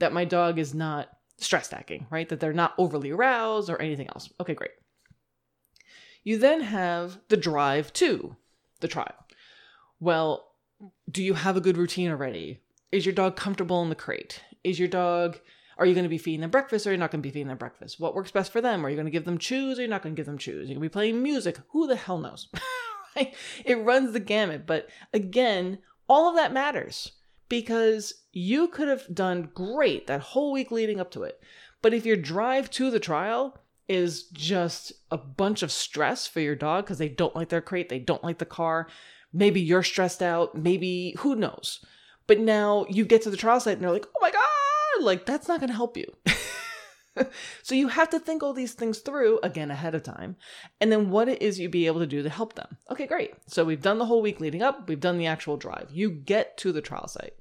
that 0.00 0.12
my 0.12 0.24
dog 0.24 0.58
is 0.58 0.74
not 0.74 1.08
stress 1.38 1.66
stacking, 1.66 2.08
right? 2.10 2.28
That 2.28 2.40
they're 2.40 2.52
not 2.52 2.74
overly 2.78 3.12
aroused 3.12 3.70
or 3.70 3.80
anything 3.80 4.08
else. 4.08 4.28
Okay, 4.40 4.54
great. 4.54 4.72
You 6.24 6.36
then 6.36 6.60
have 6.62 7.20
the 7.28 7.36
drive 7.36 7.92
to 7.94 8.36
the 8.80 8.88
trial. 8.88 9.14
Well, 10.00 10.48
do 11.08 11.22
you 11.22 11.34
have 11.34 11.56
a 11.56 11.60
good 11.60 11.76
routine 11.76 12.10
already? 12.10 12.60
Is 12.90 13.06
your 13.06 13.14
dog 13.14 13.36
comfortable 13.36 13.82
in 13.82 13.88
the 13.88 13.94
crate? 13.94 14.42
Is 14.64 14.80
your 14.80 14.88
dog 14.88 15.38
are 15.78 15.86
you 15.86 15.94
going 15.94 16.04
to 16.04 16.10
be 16.10 16.18
feeding 16.18 16.40
them 16.40 16.50
breakfast 16.50 16.86
or 16.86 16.90
you're 16.90 16.98
not 16.98 17.10
going 17.10 17.22
to 17.22 17.26
be 17.26 17.32
feeding 17.32 17.48
them 17.48 17.56
breakfast? 17.56 17.98
What 17.98 18.14
works 18.14 18.30
best 18.30 18.52
for 18.52 18.60
them? 18.60 18.84
Are 18.84 18.90
you 18.90 18.96
going 18.96 19.06
to 19.06 19.10
give 19.10 19.24
them 19.24 19.38
chews 19.38 19.78
or 19.78 19.82
you're 19.82 19.90
not 19.90 20.02
going 20.02 20.14
to 20.14 20.18
give 20.18 20.26
them 20.26 20.38
chews? 20.38 20.68
You're 20.68 20.76
going 20.76 20.76
to 20.76 20.80
be 20.80 20.88
playing 20.88 21.22
music. 21.22 21.58
Who 21.70 21.86
the 21.86 21.96
hell 21.96 22.18
knows? 22.18 22.48
it 23.16 23.84
runs 23.84 24.12
the 24.12 24.20
gamut. 24.20 24.66
But 24.66 24.88
again, 25.12 25.78
all 26.08 26.28
of 26.28 26.36
that 26.36 26.52
matters 26.52 27.12
because 27.48 28.14
you 28.32 28.68
could 28.68 28.88
have 28.88 29.12
done 29.12 29.50
great 29.54 30.06
that 30.06 30.20
whole 30.20 30.52
week 30.52 30.70
leading 30.70 31.00
up 31.00 31.10
to 31.12 31.22
it. 31.22 31.40
But 31.82 31.94
if 31.94 32.06
your 32.06 32.16
drive 32.16 32.70
to 32.70 32.90
the 32.90 33.00
trial 33.00 33.58
is 33.88 34.24
just 34.28 34.92
a 35.10 35.18
bunch 35.18 35.62
of 35.62 35.70
stress 35.70 36.26
for 36.26 36.40
your 36.40 36.54
dog 36.54 36.84
because 36.84 36.98
they 36.98 37.08
don't 37.08 37.36
like 37.36 37.50
their 37.50 37.60
crate, 37.60 37.88
they 37.88 37.98
don't 37.98 38.24
like 38.24 38.38
the 38.38 38.46
car, 38.46 38.88
maybe 39.32 39.60
you're 39.60 39.82
stressed 39.82 40.22
out, 40.22 40.56
maybe 40.56 41.14
who 41.18 41.34
knows. 41.34 41.84
But 42.26 42.40
now 42.40 42.86
you 42.88 43.04
get 43.04 43.22
to 43.22 43.30
the 43.30 43.36
trial 43.36 43.60
site 43.60 43.74
and 43.74 43.82
they're 43.82 43.90
like, 43.90 44.06
oh 44.06 44.18
my 44.20 44.30
God, 44.30 44.48
like 45.00 45.26
that's 45.26 45.48
not 45.48 45.60
going 45.60 45.70
to 45.70 45.76
help 45.76 45.96
you. 45.96 46.06
so 47.62 47.74
you 47.74 47.88
have 47.88 48.10
to 48.10 48.18
think 48.18 48.42
all 48.42 48.52
these 48.52 48.74
things 48.74 48.98
through 48.98 49.38
again 49.42 49.70
ahead 49.70 49.94
of 49.94 50.02
time 50.02 50.36
and 50.80 50.90
then 50.90 51.10
what 51.10 51.28
it 51.28 51.40
is 51.40 51.58
you 51.58 51.68
be 51.68 51.86
able 51.86 52.00
to 52.00 52.06
do 52.06 52.22
to 52.22 52.28
help 52.28 52.54
them. 52.54 52.78
Okay 52.90 53.06
great. 53.06 53.34
So 53.46 53.64
we've 53.64 53.82
done 53.82 53.98
the 53.98 54.06
whole 54.06 54.22
week 54.22 54.40
leading 54.40 54.62
up. 54.62 54.88
We've 54.88 55.00
done 55.00 55.18
the 55.18 55.26
actual 55.26 55.56
drive. 55.56 55.88
You 55.92 56.10
get 56.10 56.56
to 56.58 56.72
the 56.72 56.82
trial 56.82 57.08
site. 57.08 57.34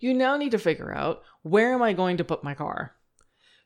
You 0.00 0.14
now 0.14 0.36
need 0.36 0.50
to 0.50 0.58
figure 0.58 0.94
out 0.94 1.22
where 1.42 1.72
am 1.72 1.82
i 1.82 1.92
going 1.92 2.16
to 2.16 2.24
put 2.24 2.44
my 2.44 2.54
car? 2.54 2.94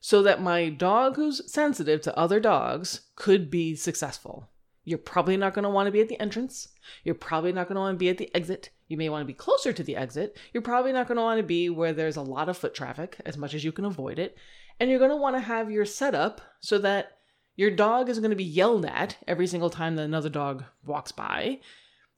So 0.00 0.22
that 0.22 0.40
my 0.40 0.68
dog 0.68 1.16
who's 1.16 1.50
sensitive 1.50 2.00
to 2.02 2.16
other 2.16 2.38
dogs 2.38 3.02
could 3.16 3.50
be 3.50 3.74
successful 3.74 4.48
you're 4.88 4.98
probably 4.98 5.36
not 5.36 5.54
going 5.54 5.64
to 5.64 5.68
want 5.70 5.86
to 5.86 5.92
be 5.92 6.00
at 6.00 6.08
the 6.08 6.20
entrance 6.20 6.68
you're 7.04 7.14
probably 7.14 7.52
not 7.52 7.68
going 7.68 7.76
to 7.76 7.80
want 7.80 7.94
to 7.94 7.98
be 7.98 8.08
at 8.08 8.18
the 8.18 8.34
exit 8.34 8.70
you 8.88 8.96
may 8.96 9.10
want 9.10 9.22
to 9.22 9.26
be 9.26 9.34
closer 9.34 9.72
to 9.72 9.82
the 9.82 9.96
exit. 9.96 10.36
You're 10.52 10.62
probably 10.62 10.92
not 10.92 11.06
going 11.06 11.16
to 11.16 11.22
want 11.22 11.38
to 11.38 11.46
be 11.46 11.68
where 11.68 11.92
there's 11.92 12.16
a 12.16 12.22
lot 12.22 12.48
of 12.48 12.56
foot 12.56 12.74
traffic 12.74 13.20
as 13.24 13.36
much 13.36 13.54
as 13.54 13.62
you 13.62 13.70
can 13.70 13.84
avoid 13.84 14.18
it. 14.18 14.36
And 14.80 14.90
you're 14.90 14.98
going 14.98 15.10
to 15.10 15.16
want 15.16 15.36
to 15.36 15.40
have 15.40 15.70
your 15.70 15.84
setup 15.84 16.40
so 16.60 16.78
that 16.78 17.18
your 17.56 17.70
dog 17.70 18.08
is 18.08 18.18
going 18.18 18.30
to 18.30 18.36
be 18.36 18.44
yelled 18.44 18.86
at 18.86 19.18
every 19.26 19.46
single 19.46 19.70
time 19.70 19.96
that 19.96 20.04
another 20.04 20.30
dog 20.30 20.64
walks 20.86 21.12
by. 21.12 21.60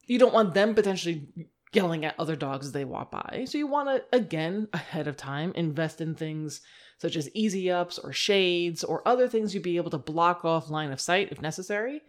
You 0.07 0.19
don't 0.19 0.35
want 0.35 0.55
them 0.55 0.75
potentially 0.75 1.29
yelling 1.73 2.05
at 2.05 2.19
other 2.19 2.37
dogs 2.37 2.67
as 2.67 2.73
they 2.73 2.85
walk 2.85 3.11
by. 3.11 3.47
So 3.49 3.59
you 3.59 3.67
want 3.67 3.89
to, 3.89 4.17
again, 4.17 4.69
ahead 4.73 5.09
of 5.09 5.17
time, 5.17 5.53
invest 5.57 6.01
in 6.01 6.15
things 6.15 6.61
such 6.99 7.17
as 7.17 7.31
easy 7.35 7.71
ups 7.71 7.99
or 7.99 8.13
shades 8.13 8.85
or 8.85 9.07
other 9.09 9.27
things 9.27 9.55
you'd 9.55 9.63
be 9.63 9.79
able 9.79 9.91
to 9.91 9.99
block 9.99 10.45
off 10.45 10.71
line 10.71 10.93
of 10.93 11.01
sight 11.01 11.29
if 11.33 11.41
necessary 11.41 12.03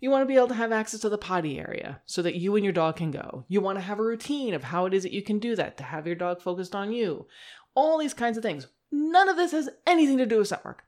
you 0.00 0.10
want 0.10 0.22
to 0.22 0.26
be 0.26 0.36
able 0.36 0.48
to 0.48 0.54
have 0.54 0.72
access 0.72 1.00
to 1.00 1.08
the 1.08 1.18
potty 1.18 1.58
area 1.58 2.00
so 2.06 2.22
that 2.22 2.36
you 2.36 2.54
and 2.54 2.64
your 2.64 2.72
dog 2.72 2.96
can 2.96 3.10
go. 3.10 3.44
You 3.48 3.60
want 3.60 3.78
to 3.78 3.84
have 3.84 3.98
a 3.98 4.02
routine 4.02 4.54
of 4.54 4.64
how 4.64 4.86
it 4.86 4.94
is 4.94 5.02
that 5.02 5.12
you 5.12 5.22
can 5.22 5.38
do 5.38 5.56
that 5.56 5.76
to 5.78 5.84
have 5.84 6.06
your 6.06 6.16
dog 6.16 6.40
focused 6.40 6.74
on 6.74 6.92
you. 6.92 7.26
All 7.74 7.98
these 7.98 8.14
kinds 8.14 8.36
of 8.36 8.42
things. 8.42 8.68
None 8.90 9.28
of 9.28 9.36
this 9.36 9.52
has 9.52 9.68
anything 9.86 10.18
to 10.18 10.26
do 10.26 10.38
with 10.38 10.48
scent 10.48 10.64
work. 10.64 10.84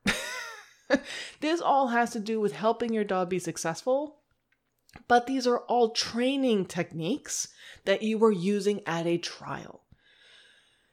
this 1.41 1.61
all 1.61 1.89
has 1.89 2.11
to 2.11 2.21
do 2.21 2.41
with 2.41 2.53
helping 2.53 2.93
your 2.93 3.05
dog 3.05 3.29
be 3.29 3.39
successful. 3.39 4.19
But 5.07 5.27
these 5.27 5.47
are 5.47 5.59
all 5.59 5.91
training 5.91 6.67
techniques 6.67 7.49
that 7.85 8.03
you 8.03 8.19
were 8.19 8.33
using 8.33 8.81
at 8.87 9.07
a 9.07 9.19
trial. 9.19 9.83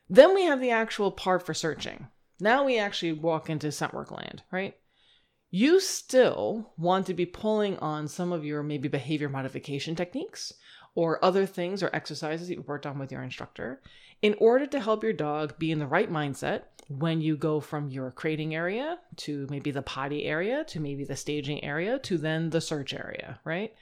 Then 0.09 0.33
we 0.33 0.43
have 0.43 0.61
the 0.61 0.71
actual 0.71 1.11
part 1.11 1.45
for 1.45 1.53
searching. 1.53 2.07
Now 2.39 2.63
we 2.63 2.77
actually 2.77 3.13
walk 3.13 3.49
into 3.49 3.71
scent 3.71 3.93
work 3.93 4.11
land, 4.11 4.43
right? 4.51 4.75
You 5.57 5.79
still 5.79 6.71
want 6.77 7.07
to 7.07 7.15
be 7.15 7.25
pulling 7.25 7.79
on 7.79 8.07
some 8.07 8.31
of 8.31 8.45
your 8.45 8.61
maybe 8.61 8.87
behavior 8.87 9.27
modification 9.27 9.95
techniques 9.95 10.53
or 10.93 11.23
other 11.25 11.47
things 11.47 11.81
or 11.81 11.89
exercises 11.93 12.47
that 12.47 12.53
you 12.53 12.61
worked 12.61 12.85
on 12.85 12.99
with 12.99 13.11
your 13.11 13.23
instructor 13.23 13.81
in 14.21 14.35
order 14.39 14.67
to 14.67 14.79
help 14.79 15.01
your 15.01 15.13
dog 15.13 15.57
be 15.57 15.71
in 15.71 15.79
the 15.79 15.87
right 15.87 16.11
mindset 16.11 16.61
when 16.89 17.21
you 17.21 17.35
go 17.35 17.59
from 17.59 17.89
your 17.89 18.11
crating 18.11 18.53
area 18.53 18.99
to 19.15 19.47
maybe 19.49 19.71
the 19.71 19.81
potty 19.81 20.25
area 20.25 20.63
to 20.63 20.79
maybe 20.79 21.03
the 21.03 21.15
staging 21.15 21.63
area 21.63 21.97
to 21.97 22.19
then 22.19 22.51
the 22.51 22.61
search 22.61 22.93
area, 22.93 23.39
right? 23.43 23.73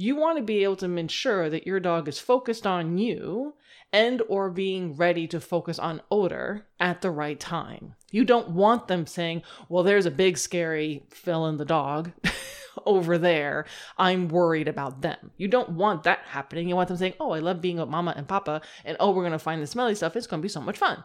You 0.00 0.16
want 0.16 0.38
to 0.38 0.42
be 0.42 0.64
able 0.64 0.76
to 0.76 0.96
ensure 0.96 1.50
that 1.50 1.66
your 1.66 1.78
dog 1.78 2.08
is 2.08 2.18
focused 2.18 2.66
on 2.66 2.96
you 2.96 3.52
and 3.92 4.22
or 4.30 4.48
being 4.48 4.96
ready 4.96 5.26
to 5.26 5.40
focus 5.40 5.78
on 5.78 6.00
odor 6.10 6.64
at 6.80 7.02
the 7.02 7.10
right 7.10 7.38
time. 7.38 7.96
You 8.10 8.24
don't 8.24 8.48
want 8.48 8.88
them 8.88 9.06
saying, 9.06 9.42
"Well, 9.68 9.82
there's 9.82 10.06
a 10.06 10.10
big 10.10 10.38
scary 10.38 11.04
fill 11.10 11.46
in 11.48 11.58
the 11.58 11.66
dog 11.66 12.12
over 12.86 13.18
there. 13.18 13.66
I'm 13.98 14.28
worried 14.28 14.68
about 14.68 15.02
them." 15.02 15.32
You 15.36 15.48
don't 15.48 15.72
want 15.72 16.04
that 16.04 16.20
happening. 16.28 16.70
You 16.70 16.76
want 16.76 16.88
them 16.88 16.96
saying, 16.96 17.14
"Oh, 17.20 17.32
I 17.32 17.40
love 17.40 17.60
being 17.60 17.76
with 17.76 17.90
mama 17.90 18.14
and 18.16 18.26
papa 18.26 18.62
and 18.86 18.96
oh, 19.00 19.10
we're 19.10 19.24
going 19.24 19.32
to 19.32 19.38
find 19.38 19.62
the 19.62 19.66
smelly 19.66 19.94
stuff. 19.94 20.16
It's 20.16 20.26
going 20.26 20.40
to 20.40 20.46
be 20.46 20.48
so 20.48 20.62
much 20.62 20.78
fun." 20.78 21.04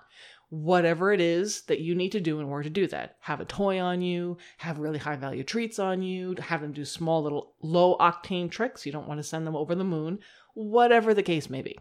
Whatever 0.49 1.11
it 1.11 1.21
is 1.21 1.63
that 1.63 1.79
you 1.79 1.95
need 1.95 2.11
to 2.11 2.19
do 2.19 2.39
in 2.39 2.45
order 2.45 2.63
to 2.63 2.69
do 2.69 2.87
that. 2.87 3.17
Have 3.21 3.41
a 3.41 3.45
toy 3.45 3.79
on 3.79 4.01
you, 4.01 4.37
have 4.57 4.79
really 4.79 4.99
high 4.99 5.15
value 5.15 5.43
treats 5.43 5.79
on 5.79 6.01
you, 6.01 6.35
have 6.39 6.61
them 6.61 6.73
do 6.73 6.85
small 6.85 7.23
little 7.23 7.53
low 7.61 7.97
octane 7.97 8.49
tricks. 8.49 8.85
You 8.85 8.91
don't 8.91 9.07
want 9.07 9.19
to 9.19 9.23
send 9.23 9.45
them 9.45 9.55
over 9.55 9.75
the 9.75 9.83
moon, 9.83 10.19
whatever 10.53 11.13
the 11.13 11.23
case 11.23 11.49
may 11.49 11.61
be. 11.61 11.77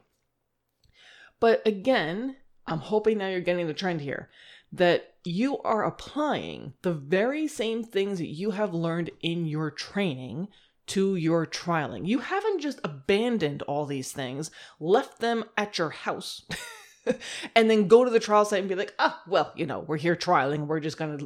But 1.40 1.66
again, 1.66 2.36
I'm 2.66 2.78
hoping 2.78 3.18
now 3.18 3.28
you're 3.28 3.40
getting 3.40 3.66
the 3.66 3.74
trend 3.74 4.00
here 4.00 4.30
that 4.72 5.14
you 5.24 5.58
are 5.58 5.84
applying 5.84 6.74
the 6.82 6.92
very 6.92 7.46
same 7.46 7.84
things 7.84 8.18
that 8.18 8.28
you 8.28 8.50
have 8.50 8.74
learned 8.74 9.10
in 9.20 9.46
your 9.46 9.70
training 9.70 10.48
to 10.86 11.16
your 11.16 11.46
trialing. 11.46 12.06
You 12.06 12.18
haven't 12.18 12.60
just 12.60 12.80
abandoned 12.84 13.62
all 13.62 13.86
these 13.86 14.12
things, 14.12 14.50
left 14.78 15.20
them 15.20 15.44
at 15.56 15.78
your 15.78 15.90
house. 15.90 16.42
and 17.54 17.70
then 17.70 17.88
go 17.88 18.04
to 18.04 18.10
the 18.10 18.20
trial 18.20 18.44
site 18.44 18.60
and 18.60 18.68
be 18.68 18.74
like, 18.74 18.94
ah, 18.98 19.22
well, 19.26 19.52
you 19.56 19.66
know, 19.66 19.80
we're 19.80 19.96
here 19.96 20.16
trialing. 20.16 20.66
We're 20.66 20.80
just 20.80 20.96
gonna 20.96 21.18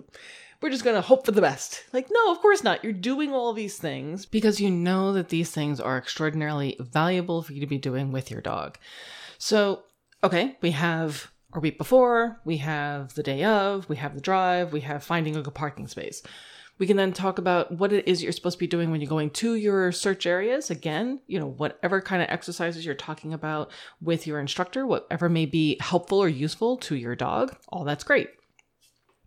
we're 0.61 0.71
just 0.71 0.85
gonna 0.85 1.01
hope 1.01 1.25
for 1.25 1.33
the 1.33 1.41
best. 1.41 1.85
Like, 1.93 2.09
no, 2.11 2.33
of 2.33 2.41
course 2.41 2.64
not. 2.64 2.83
You're 2.83 2.93
doing 2.93 3.33
all 3.33 3.53
these 3.53 3.79
things 3.79 4.27
because 4.27 4.61
you 4.61 4.71
know 4.71 5.12
that 5.12 5.29
these 5.29 5.51
things 5.51 5.81
are 5.81 5.99
extraordinarily 5.99 6.77
valuable 6.81 7.43
for 7.43 7.53
you 7.53 7.61
to 7.61 7.67
be 7.67 7.79
doing 7.79 8.11
with 8.12 8.31
your 8.31 8.41
dog. 8.41 8.79
So, 9.38 9.85
okay, 10.25 10.57
we 10.61 10.73
have 10.73 11.31
our 11.53 11.61
week 11.61 11.79
before, 11.79 12.41
we 12.45 12.59
have 12.59 13.14
the 13.14 13.23
day 13.23 13.45
of, 13.45 13.88
we 13.88 13.97
have 13.97 14.14
the 14.14 14.21
drive, 14.21 14.73
we 14.73 14.81
have 14.81 15.03
finding 15.03 15.37
a 15.37 15.43
good 15.43 15.55
parking 15.55 15.87
space. 15.87 16.23
We 16.79 16.87
can 16.87 16.97
then 16.97 17.12
talk 17.12 17.38
about 17.38 17.73
what 17.73 17.93
it 17.93 18.07
is 18.07 18.23
you're 18.23 18.33
supposed 18.33 18.57
to 18.57 18.61
be 18.61 18.67
doing 18.69 18.91
when 18.91 19.01
you're 19.01 19.09
going 19.09 19.31
to 19.31 19.55
your 19.55 19.91
search 19.91 20.27
areas. 20.27 20.71
Again, 20.71 21.21
you 21.27 21.38
know, 21.38 21.49
whatever 21.49 22.01
kind 22.01 22.23
of 22.23 22.29
exercises 22.31 22.87
you're 22.87 22.95
talking 22.95 23.35
about 23.35 23.71
with 24.01 24.27
your 24.27 24.38
instructor, 24.38 24.87
whatever 24.87 25.29
may 25.29 25.47
be 25.47 25.77
helpful 25.81 26.19
or 26.19 26.29
useful 26.29 26.77
to 26.79 26.95
your 26.95 27.17
dog, 27.17 27.57
all 27.69 27.85
that's 27.85 28.05
great. 28.05 28.31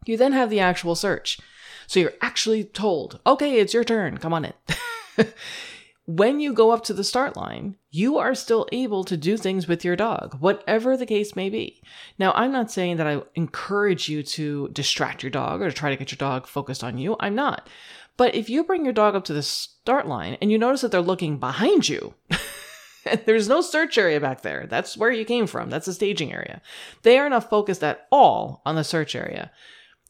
You 0.05 0.17
then 0.17 0.31
have 0.31 0.49
the 0.49 0.59
actual 0.61 0.95
search. 0.95 1.39
So 1.87 1.99
you're 1.99 2.13
actually 2.21 2.63
told, 2.63 3.19
okay, 3.27 3.59
it's 3.59 3.73
your 3.73 3.83
turn. 3.83 4.17
Come 4.17 4.33
on 4.33 4.45
in. 4.45 4.53
when 6.17 6.41
you 6.41 6.51
go 6.51 6.71
up 6.71 6.83
to 6.83 6.93
the 6.93 7.05
start 7.05 7.37
line, 7.37 7.77
you 7.89 8.17
are 8.17 8.35
still 8.35 8.67
able 8.73 9.05
to 9.05 9.15
do 9.15 9.37
things 9.37 9.67
with 9.67 9.85
your 9.85 9.95
dog, 9.95 10.35
whatever 10.41 10.97
the 10.97 11.05
case 11.05 11.37
may 11.37 11.49
be. 11.49 11.81
Now, 12.19 12.33
I'm 12.33 12.51
not 12.51 12.69
saying 12.69 12.97
that 12.97 13.07
I 13.07 13.21
encourage 13.35 14.09
you 14.09 14.21
to 14.23 14.67
distract 14.69 15.23
your 15.23 15.29
dog 15.29 15.61
or 15.61 15.69
to 15.69 15.75
try 15.75 15.89
to 15.89 15.95
get 15.95 16.11
your 16.11 16.17
dog 16.17 16.47
focused 16.47 16.83
on 16.83 16.97
you. 16.97 17.15
I'm 17.21 17.35
not. 17.35 17.69
But 18.17 18.35
if 18.35 18.49
you 18.49 18.65
bring 18.65 18.83
your 18.83 18.93
dog 18.93 19.15
up 19.15 19.23
to 19.25 19.33
the 19.33 19.41
start 19.41 20.05
line 20.05 20.37
and 20.41 20.51
you 20.51 20.57
notice 20.57 20.81
that 20.81 20.91
they're 20.91 21.01
looking 21.01 21.37
behind 21.37 21.87
you, 21.87 22.13
there's 23.25 23.47
no 23.47 23.61
search 23.61 23.97
area 23.97 24.19
back 24.19 24.41
there. 24.41 24.67
That's 24.67 24.97
where 24.97 25.11
you 25.11 25.23
came 25.23 25.47
from. 25.47 25.69
That's 25.69 25.85
the 25.85 25.93
staging 25.93 26.33
area. 26.33 26.61
They 27.03 27.19
are 27.19 27.29
not 27.29 27.49
focused 27.49 27.85
at 27.85 28.07
all 28.11 28.61
on 28.65 28.75
the 28.75 28.83
search 28.83 29.15
area. 29.15 29.49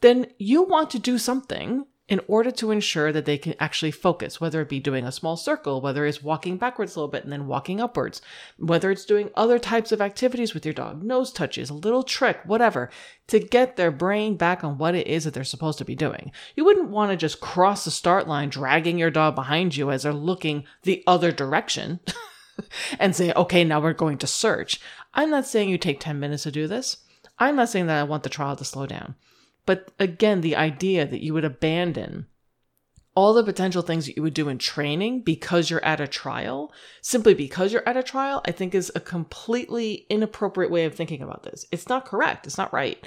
Then 0.01 0.25
you 0.39 0.63
want 0.63 0.89
to 0.91 0.99
do 0.99 1.19
something 1.19 1.85
in 2.11 2.19
order 2.27 2.51
to 2.51 2.71
ensure 2.71 3.13
that 3.13 3.23
they 3.23 3.37
can 3.37 3.55
actually 3.57 3.89
focus, 3.89 4.41
whether 4.41 4.59
it 4.59 4.67
be 4.67 4.81
doing 4.81 5.05
a 5.05 5.11
small 5.13 5.37
circle, 5.37 5.79
whether 5.79 6.05
it's 6.05 6.21
walking 6.21 6.57
backwards 6.57 6.93
a 6.93 6.99
little 6.99 7.09
bit 7.09 7.23
and 7.23 7.31
then 7.31 7.47
walking 7.47 7.79
upwards, 7.79 8.21
whether 8.57 8.91
it's 8.91 9.05
doing 9.05 9.29
other 9.33 9.57
types 9.57 9.93
of 9.93 10.01
activities 10.01 10.53
with 10.53 10.65
your 10.65 10.73
dog, 10.73 11.01
nose 11.01 11.31
touches, 11.31 11.69
a 11.69 11.73
little 11.73 12.03
trick, 12.03 12.41
whatever, 12.43 12.89
to 13.27 13.39
get 13.39 13.77
their 13.77 13.91
brain 13.91 14.35
back 14.35 14.61
on 14.61 14.77
what 14.77 14.93
it 14.93 15.07
is 15.07 15.23
that 15.23 15.33
they're 15.33 15.45
supposed 15.45 15.77
to 15.77 15.85
be 15.85 15.95
doing. 15.95 16.33
You 16.53 16.65
wouldn't 16.65 16.89
want 16.89 17.11
to 17.11 17.17
just 17.17 17.39
cross 17.39 17.85
the 17.85 17.91
start 17.91 18.27
line 18.27 18.49
dragging 18.49 18.97
your 18.97 19.09
dog 19.09 19.33
behind 19.33 19.77
you 19.77 19.89
as 19.89 20.03
they're 20.03 20.11
looking 20.11 20.65
the 20.83 21.05
other 21.07 21.31
direction. 21.31 22.01
and 22.99 23.15
say, 23.15 23.31
okay, 23.37 23.63
now 23.63 23.79
we're 23.79 23.93
going 23.93 24.17
to 24.17 24.27
search. 24.27 24.81
I'm 25.13 25.29
not 25.29 25.47
saying 25.47 25.69
you 25.69 25.77
take 25.77 26.01
10 26.01 26.19
minutes 26.19 26.43
to 26.43 26.51
do 26.51 26.67
this. 26.67 26.97
I'm 27.39 27.55
not 27.55 27.69
saying 27.69 27.87
that 27.87 27.99
I 27.99 28.03
want 28.03 28.23
the 28.23 28.29
trial 28.29 28.57
to 28.57 28.65
slow 28.65 28.85
down. 28.85 29.15
But 29.65 29.91
again, 29.99 30.41
the 30.41 30.55
idea 30.55 31.05
that 31.05 31.23
you 31.23 31.33
would 31.33 31.45
abandon 31.45 32.27
all 33.13 33.33
the 33.33 33.43
potential 33.43 33.81
things 33.81 34.05
that 34.05 34.15
you 34.15 34.23
would 34.23 34.33
do 34.33 34.47
in 34.47 34.57
training 34.57 35.21
because 35.21 35.69
you're 35.69 35.83
at 35.83 35.99
a 35.99 36.07
trial, 36.07 36.71
simply 37.01 37.33
because 37.33 37.73
you're 37.73 37.87
at 37.87 37.97
a 37.97 38.03
trial, 38.03 38.41
I 38.45 38.51
think 38.51 38.73
is 38.73 38.91
a 38.95 39.01
completely 39.01 40.05
inappropriate 40.09 40.71
way 40.71 40.85
of 40.85 40.95
thinking 40.95 41.21
about 41.21 41.43
this. 41.43 41.65
It's 41.71 41.89
not 41.89 42.05
correct. 42.05 42.47
It's 42.47 42.57
not 42.57 42.73
right. 42.73 43.05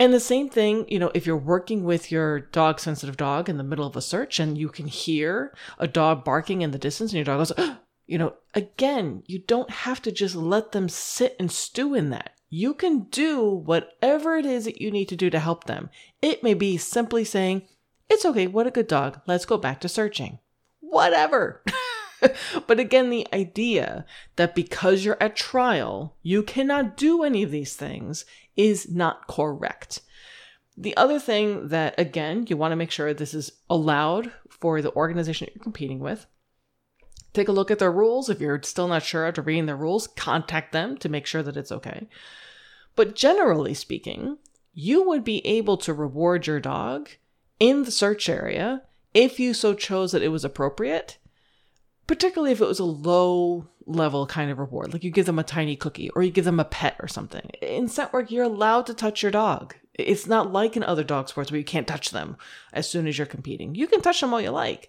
And 0.00 0.12
the 0.12 0.20
same 0.20 0.48
thing, 0.48 0.86
you 0.88 0.98
know, 0.98 1.10
if 1.14 1.26
you're 1.26 1.36
working 1.36 1.84
with 1.84 2.12
your 2.12 2.40
dog 2.40 2.78
sensitive 2.78 3.16
dog 3.16 3.48
in 3.48 3.58
the 3.58 3.64
middle 3.64 3.86
of 3.86 3.96
a 3.96 4.02
search 4.02 4.38
and 4.38 4.56
you 4.56 4.68
can 4.68 4.86
hear 4.86 5.54
a 5.78 5.88
dog 5.88 6.24
barking 6.24 6.62
in 6.62 6.70
the 6.70 6.78
distance 6.78 7.12
and 7.12 7.16
your 7.16 7.24
dog 7.24 7.48
goes, 7.48 7.68
you 8.06 8.18
know, 8.18 8.34
again, 8.54 9.22
you 9.26 9.40
don't 9.40 9.70
have 9.70 10.00
to 10.02 10.12
just 10.12 10.34
let 10.34 10.72
them 10.72 10.88
sit 10.88 11.36
and 11.38 11.50
stew 11.50 11.94
in 11.94 12.10
that. 12.10 12.37
You 12.50 12.74
can 12.74 13.00
do 13.10 13.44
whatever 13.44 14.36
it 14.36 14.46
is 14.46 14.64
that 14.64 14.80
you 14.80 14.90
need 14.90 15.08
to 15.10 15.16
do 15.16 15.28
to 15.30 15.38
help 15.38 15.64
them. 15.64 15.90
It 16.22 16.42
may 16.42 16.54
be 16.54 16.76
simply 16.76 17.24
saying, 17.24 17.62
It's 18.08 18.24
okay, 18.24 18.46
what 18.46 18.66
a 18.66 18.70
good 18.70 18.88
dog. 18.88 19.20
Let's 19.26 19.44
go 19.44 19.58
back 19.58 19.80
to 19.80 19.88
searching. 19.88 20.38
Whatever. 20.80 21.62
but 22.66 22.80
again, 22.80 23.10
the 23.10 23.26
idea 23.32 24.06
that 24.36 24.54
because 24.54 25.04
you're 25.04 25.22
at 25.22 25.36
trial, 25.36 26.16
you 26.22 26.42
cannot 26.42 26.96
do 26.96 27.22
any 27.22 27.42
of 27.42 27.50
these 27.50 27.76
things 27.76 28.24
is 28.56 28.90
not 28.90 29.26
correct. 29.26 30.00
The 30.76 30.96
other 30.96 31.18
thing 31.18 31.68
that, 31.68 31.94
again, 31.98 32.46
you 32.48 32.56
want 32.56 32.72
to 32.72 32.76
make 32.76 32.90
sure 32.90 33.12
this 33.12 33.34
is 33.34 33.52
allowed 33.68 34.32
for 34.48 34.80
the 34.80 34.94
organization 34.94 35.48
you're 35.54 35.62
competing 35.62 35.98
with. 35.98 36.26
Take 37.38 37.46
a 37.46 37.52
look 37.52 37.70
at 37.70 37.78
their 37.78 37.92
rules. 37.92 38.28
If 38.28 38.40
you're 38.40 38.60
still 38.64 38.88
not 38.88 39.04
sure 39.04 39.24
after 39.24 39.42
reading 39.42 39.66
the 39.66 39.76
rules, 39.76 40.08
contact 40.08 40.72
them 40.72 40.98
to 40.98 41.08
make 41.08 41.24
sure 41.24 41.40
that 41.44 41.56
it's 41.56 41.70
okay. 41.70 42.08
But 42.96 43.14
generally 43.14 43.74
speaking, 43.74 44.38
you 44.74 45.06
would 45.06 45.22
be 45.22 45.46
able 45.46 45.76
to 45.76 45.94
reward 45.94 46.48
your 46.48 46.58
dog 46.58 47.10
in 47.60 47.84
the 47.84 47.92
search 47.92 48.28
area 48.28 48.82
if 49.14 49.38
you 49.38 49.54
so 49.54 49.72
chose 49.72 50.10
that 50.10 50.22
it 50.24 50.30
was 50.30 50.44
appropriate, 50.44 51.18
particularly 52.08 52.50
if 52.50 52.60
it 52.60 52.66
was 52.66 52.80
a 52.80 52.84
low 52.84 53.68
level 53.86 54.26
kind 54.26 54.50
of 54.50 54.58
reward, 54.58 54.92
like 54.92 55.04
you 55.04 55.12
give 55.12 55.26
them 55.26 55.38
a 55.38 55.44
tiny 55.44 55.76
cookie 55.76 56.10
or 56.16 56.24
you 56.24 56.32
give 56.32 56.44
them 56.44 56.58
a 56.58 56.64
pet 56.64 56.96
or 56.98 57.06
something. 57.06 57.48
In 57.62 57.86
scent 57.86 58.12
work, 58.12 58.32
you're 58.32 58.42
allowed 58.42 58.86
to 58.86 58.94
touch 58.94 59.22
your 59.22 59.30
dog. 59.30 59.76
It's 59.94 60.26
not 60.26 60.52
like 60.52 60.76
in 60.76 60.82
other 60.82 61.04
dog 61.04 61.28
sports 61.28 61.52
where 61.52 61.58
you 61.58 61.64
can't 61.64 61.86
touch 61.86 62.10
them 62.10 62.36
as 62.72 62.90
soon 62.90 63.06
as 63.06 63.16
you're 63.16 63.28
competing. 63.28 63.76
You 63.76 63.86
can 63.86 64.00
touch 64.00 64.20
them 64.20 64.34
all 64.34 64.40
you 64.40 64.50
like. 64.50 64.88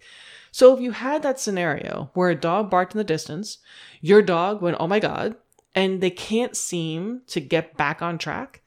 So 0.51 0.73
if 0.73 0.81
you 0.81 0.91
had 0.91 1.23
that 1.23 1.39
scenario 1.39 2.09
where 2.13 2.29
a 2.29 2.35
dog 2.35 2.69
barked 2.69 2.93
in 2.93 2.97
the 2.97 3.03
distance, 3.03 3.59
your 4.01 4.21
dog 4.21 4.61
went, 4.61 4.77
oh 4.79 4.87
my 4.87 4.99
God, 4.99 5.35
and 5.75 6.01
they 6.01 6.09
can't 6.09 6.55
seem 6.55 7.21
to 7.27 7.39
get 7.39 7.77
back 7.77 8.01
on 8.01 8.17
track, 8.17 8.61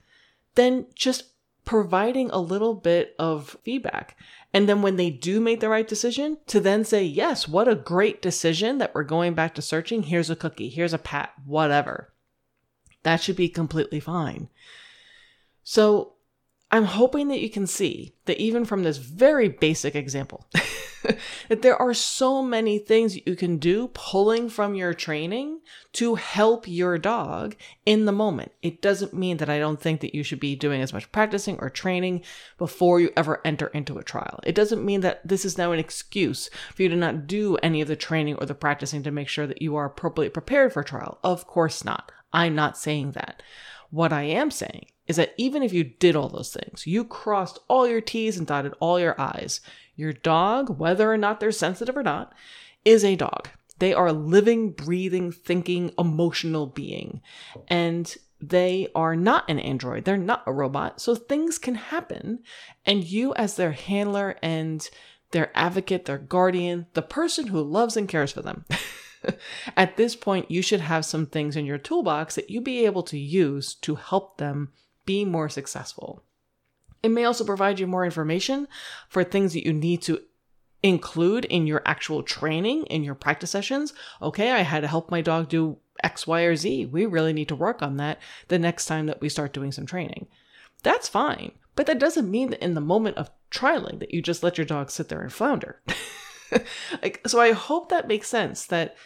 then 0.54 0.86
just 0.94 1.32
providing 1.64 2.30
a 2.30 2.38
little 2.38 2.74
bit 2.74 3.14
of 3.18 3.56
feedback. 3.62 4.16
And 4.52 4.68
then 4.68 4.82
when 4.82 4.96
they 4.96 5.10
do 5.10 5.40
make 5.40 5.60
the 5.60 5.68
right 5.68 5.86
decision, 5.86 6.38
to 6.48 6.60
then 6.60 6.84
say, 6.84 7.04
yes, 7.04 7.48
what 7.48 7.68
a 7.68 7.74
great 7.74 8.20
decision 8.20 8.78
that 8.78 8.94
we're 8.94 9.04
going 9.04 9.34
back 9.34 9.54
to 9.54 9.62
searching. 9.62 10.04
Here's 10.04 10.30
a 10.30 10.36
cookie, 10.36 10.68
here's 10.68 10.92
a 10.92 10.98
pat, 10.98 11.32
whatever. 11.46 12.12
That 13.02 13.22
should 13.22 13.36
be 13.36 13.48
completely 13.48 14.00
fine. 14.00 14.48
So 15.64 16.14
I'm 16.70 16.84
hoping 16.84 17.28
that 17.28 17.40
you 17.40 17.50
can 17.50 17.66
see 17.66 18.14
that 18.26 18.38
even 18.38 18.64
from 18.64 18.82
this 18.82 18.98
very 18.98 19.48
basic 19.48 19.94
example, 19.94 20.46
that 21.48 21.62
there 21.62 21.80
are 21.80 21.94
so 21.94 22.42
many 22.42 22.78
things 22.78 23.18
you 23.26 23.36
can 23.36 23.58
do 23.58 23.88
pulling 23.94 24.48
from 24.48 24.74
your 24.74 24.94
training 24.94 25.60
to 25.92 26.14
help 26.14 26.66
your 26.66 26.98
dog 26.98 27.56
in 27.84 28.04
the 28.04 28.12
moment. 28.12 28.52
It 28.62 28.80
doesn't 28.80 29.14
mean 29.14 29.38
that 29.38 29.50
I 29.50 29.58
don't 29.58 29.80
think 29.80 30.00
that 30.00 30.14
you 30.14 30.22
should 30.22 30.40
be 30.40 30.56
doing 30.56 30.80
as 30.80 30.92
much 30.92 31.10
practicing 31.12 31.58
or 31.58 31.70
training 31.70 32.22
before 32.58 33.00
you 33.00 33.10
ever 33.16 33.40
enter 33.44 33.68
into 33.68 33.98
a 33.98 34.04
trial. 34.04 34.40
It 34.44 34.54
doesn't 34.54 34.84
mean 34.84 35.00
that 35.02 35.26
this 35.26 35.44
is 35.44 35.58
now 35.58 35.72
an 35.72 35.78
excuse 35.78 36.48
for 36.74 36.82
you 36.82 36.88
to 36.88 36.96
not 36.96 37.26
do 37.26 37.56
any 37.56 37.80
of 37.80 37.88
the 37.88 37.96
training 37.96 38.36
or 38.36 38.46
the 38.46 38.54
practicing 38.54 39.02
to 39.02 39.10
make 39.10 39.28
sure 39.28 39.46
that 39.46 39.62
you 39.62 39.76
are 39.76 39.86
appropriately 39.86 40.30
prepared 40.30 40.72
for 40.72 40.82
trial. 40.82 41.18
Of 41.22 41.46
course 41.46 41.84
not. 41.84 42.12
I'm 42.32 42.54
not 42.54 42.78
saying 42.78 43.12
that. 43.12 43.42
What 43.92 44.10
I 44.10 44.22
am 44.22 44.50
saying 44.50 44.86
is 45.06 45.16
that 45.16 45.34
even 45.36 45.62
if 45.62 45.74
you 45.74 45.84
did 45.84 46.16
all 46.16 46.30
those 46.30 46.50
things, 46.50 46.86
you 46.86 47.04
crossed 47.04 47.58
all 47.68 47.86
your 47.86 48.00
T's 48.00 48.38
and 48.38 48.46
dotted 48.46 48.72
all 48.80 48.98
your 48.98 49.14
I's, 49.20 49.60
your 49.96 50.14
dog, 50.14 50.78
whether 50.78 51.12
or 51.12 51.18
not 51.18 51.40
they're 51.40 51.52
sensitive 51.52 51.94
or 51.94 52.02
not, 52.02 52.32
is 52.86 53.04
a 53.04 53.16
dog. 53.16 53.50
They 53.80 53.92
are 53.92 54.06
a 54.06 54.14
living, 54.14 54.70
breathing, 54.70 55.30
thinking, 55.30 55.92
emotional 55.98 56.66
being. 56.66 57.20
And 57.68 58.16
they 58.40 58.88
are 58.94 59.14
not 59.14 59.44
an 59.50 59.58
android. 59.58 60.06
They're 60.06 60.16
not 60.16 60.42
a 60.46 60.54
robot. 60.54 60.98
So 60.98 61.14
things 61.14 61.58
can 61.58 61.74
happen. 61.74 62.38
And 62.86 63.04
you, 63.04 63.34
as 63.34 63.56
their 63.56 63.72
handler 63.72 64.36
and 64.40 64.88
their 65.32 65.50
advocate, 65.54 66.06
their 66.06 66.16
guardian, 66.16 66.86
the 66.94 67.02
person 67.02 67.48
who 67.48 67.60
loves 67.60 67.94
and 67.94 68.08
cares 68.08 68.32
for 68.32 68.40
them, 68.40 68.64
at 69.76 69.96
this 69.96 70.16
point, 70.16 70.50
you 70.50 70.62
should 70.62 70.80
have 70.80 71.04
some 71.04 71.26
things 71.26 71.56
in 71.56 71.66
your 71.66 71.78
toolbox 71.78 72.34
that 72.34 72.50
you 72.50 72.60
be 72.60 72.84
able 72.84 73.02
to 73.04 73.18
use 73.18 73.74
to 73.74 73.96
help 73.96 74.38
them 74.38 74.72
be 75.04 75.24
more 75.24 75.48
successful. 75.48 76.22
It 77.02 77.10
may 77.10 77.24
also 77.24 77.44
provide 77.44 77.80
you 77.80 77.86
more 77.86 78.04
information 78.04 78.68
for 79.08 79.24
things 79.24 79.52
that 79.54 79.66
you 79.66 79.72
need 79.72 80.02
to 80.02 80.20
include 80.82 81.44
in 81.46 81.66
your 81.66 81.82
actual 81.86 82.22
training, 82.22 82.86
in 82.86 83.04
your 83.04 83.14
practice 83.14 83.50
sessions. 83.50 83.92
Okay, 84.20 84.50
I 84.52 84.60
had 84.60 84.80
to 84.80 84.88
help 84.88 85.10
my 85.10 85.20
dog 85.20 85.48
do 85.48 85.78
X, 86.02 86.26
Y, 86.26 86.42
or 86.42 86.56
Z. 86.56 86.86
We 86.86 87.06
really 87.06 87.32
need 87.32 87.48
to 87.48 87.56
work 87.56 87.82
on 87.82 87.96
that 87.96 88.18
the 88.48 88.58
next 88.58 88.86
time 88.86 89.06
that 89.06 89.20
we 89.20 89.28
start 89.28 89.52
doing 89.52 89.72
some 89.72 89.86
training. 89.86 90.28
That's 90.82 91.08
fine, 91.08 91.52
but 91.76 91.86
that 91.86 92.00
doesn't 92.00 92.30
mean 92.30 92.50
that 92.50 92.62
in 92.62 92.74
the 92.74 92.80
moment 92.80 93.16
of 93.16 93.30
trialing 93.50 94.00
that 94.00 94.12
you 94.12 94.22
just 94.22 94.42
let 94.42 94.58
your 94.58 94.64
dog 94.64 94.90
sit 94.90 95.08
there 95.08 95.20
and 95.20 95.32
flounder. 95.32 95.80
like, 97.02 97.20
so 97.26 97.40
I 97.40 97.52
hope 97.52 97.88
that 97.88 98.08
makes 98.08 98.28
sense 98.28 98.66
that 98.66 98.96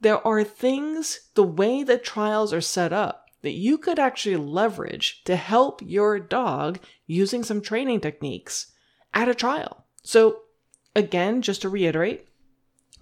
there 0.00 0.26
are 0.26 0.44
things, 0.44 1.28
the 1.34 1.44
way 1.44 1.82
that 1.82 2.04
trials 2.04 2.52
are 2.52 2.60
set 2.60 2.92
up, 2.92 3.26
that 3.42 3.52
you 3.52 3.78
could 3.78 3.98
actually 3.98 4.36
leverage 4.36 5.22
to 5.24 5.36
help 5.36 5.80
your 5.84 6.18
dog 6.18 6.78
using 7.06 7.42
some 7.42 7.60
training 7.60 8.00
techniques 8.00 8.72
at 9.14 9.28
a 9.28 9.34
trial. 9.34 9.84
So, 10.02 10.40
again, 10.94 11.42
just 11.42 11.62
to 11.62 11.68
reiterate, 11.68 12.28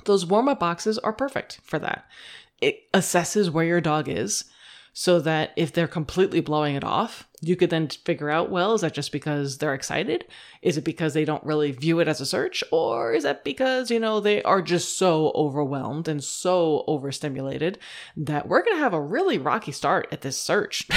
those 0.05 0.27
warm 0.27 0.49
up 0.49 0.61
boxes 0.61 0.99
are 0.99 1.13
perfect 1.13 1.61
for 1.63 1.79
that. 1.79 2.07
It 2.61 2.91
assesses 2.93 3.51
where 3.51 3.65
your 3.65 3.81
dog 3.81 4.09
is 4.09 4.45
so 4.99 5.21
that 5.21 5.53
if 5.55 5.73
they're 5.73 5.87
completely 5.87 6.41
blowing 6.41 6.75
it 6.75 6.83
off, 6.83 7.29
you 7.41 7.55
could 7.55 7.71
then 7.71 7.87
figure 7.87 8.31
out 8.31 8.51
well, 8.51 8.75
is 8.75 8.81
that 8.81 8.95
just 8.95 9.13
because 9.13 9.59
they're 9.59 9.73
excited? 9.73 10.25
Is 10.61 10.77
it 10.77 10.83
because 10.83 11.15
they 11.15 11.25
don't 11.25 11.45
really 11.45 11.71
view 11.71 12.01
it 12.01 12.09
as 12.09 12.21
a 12.21 12.27
search? 12.27 12.65
Or 12.73 13.13
is 13.13 13.23
that 13.23 13.45
because, 13.45 13.93
you 13.93 14.01
know, 14.01 14.19
they 14.19 14.43
are 14.43 14.61
just 14.61 14.99
so 14.99 15.31
overwhelmed 15.37 16.09
and 16.09 16.23
so 16.25 16.83
overstimulated 16.89 17.79
that 18.17 18.49
we're 18.49 18.65
going 18.65 18.77
to 18.77 18.83
have 18.83 18.93
a 18.93 19.01
really 19.01 19.39
rocky 19.39 19.71
start 19.71 20.09
at 20.11 20.23
this 20.23 20.37
search? 20.37 20.89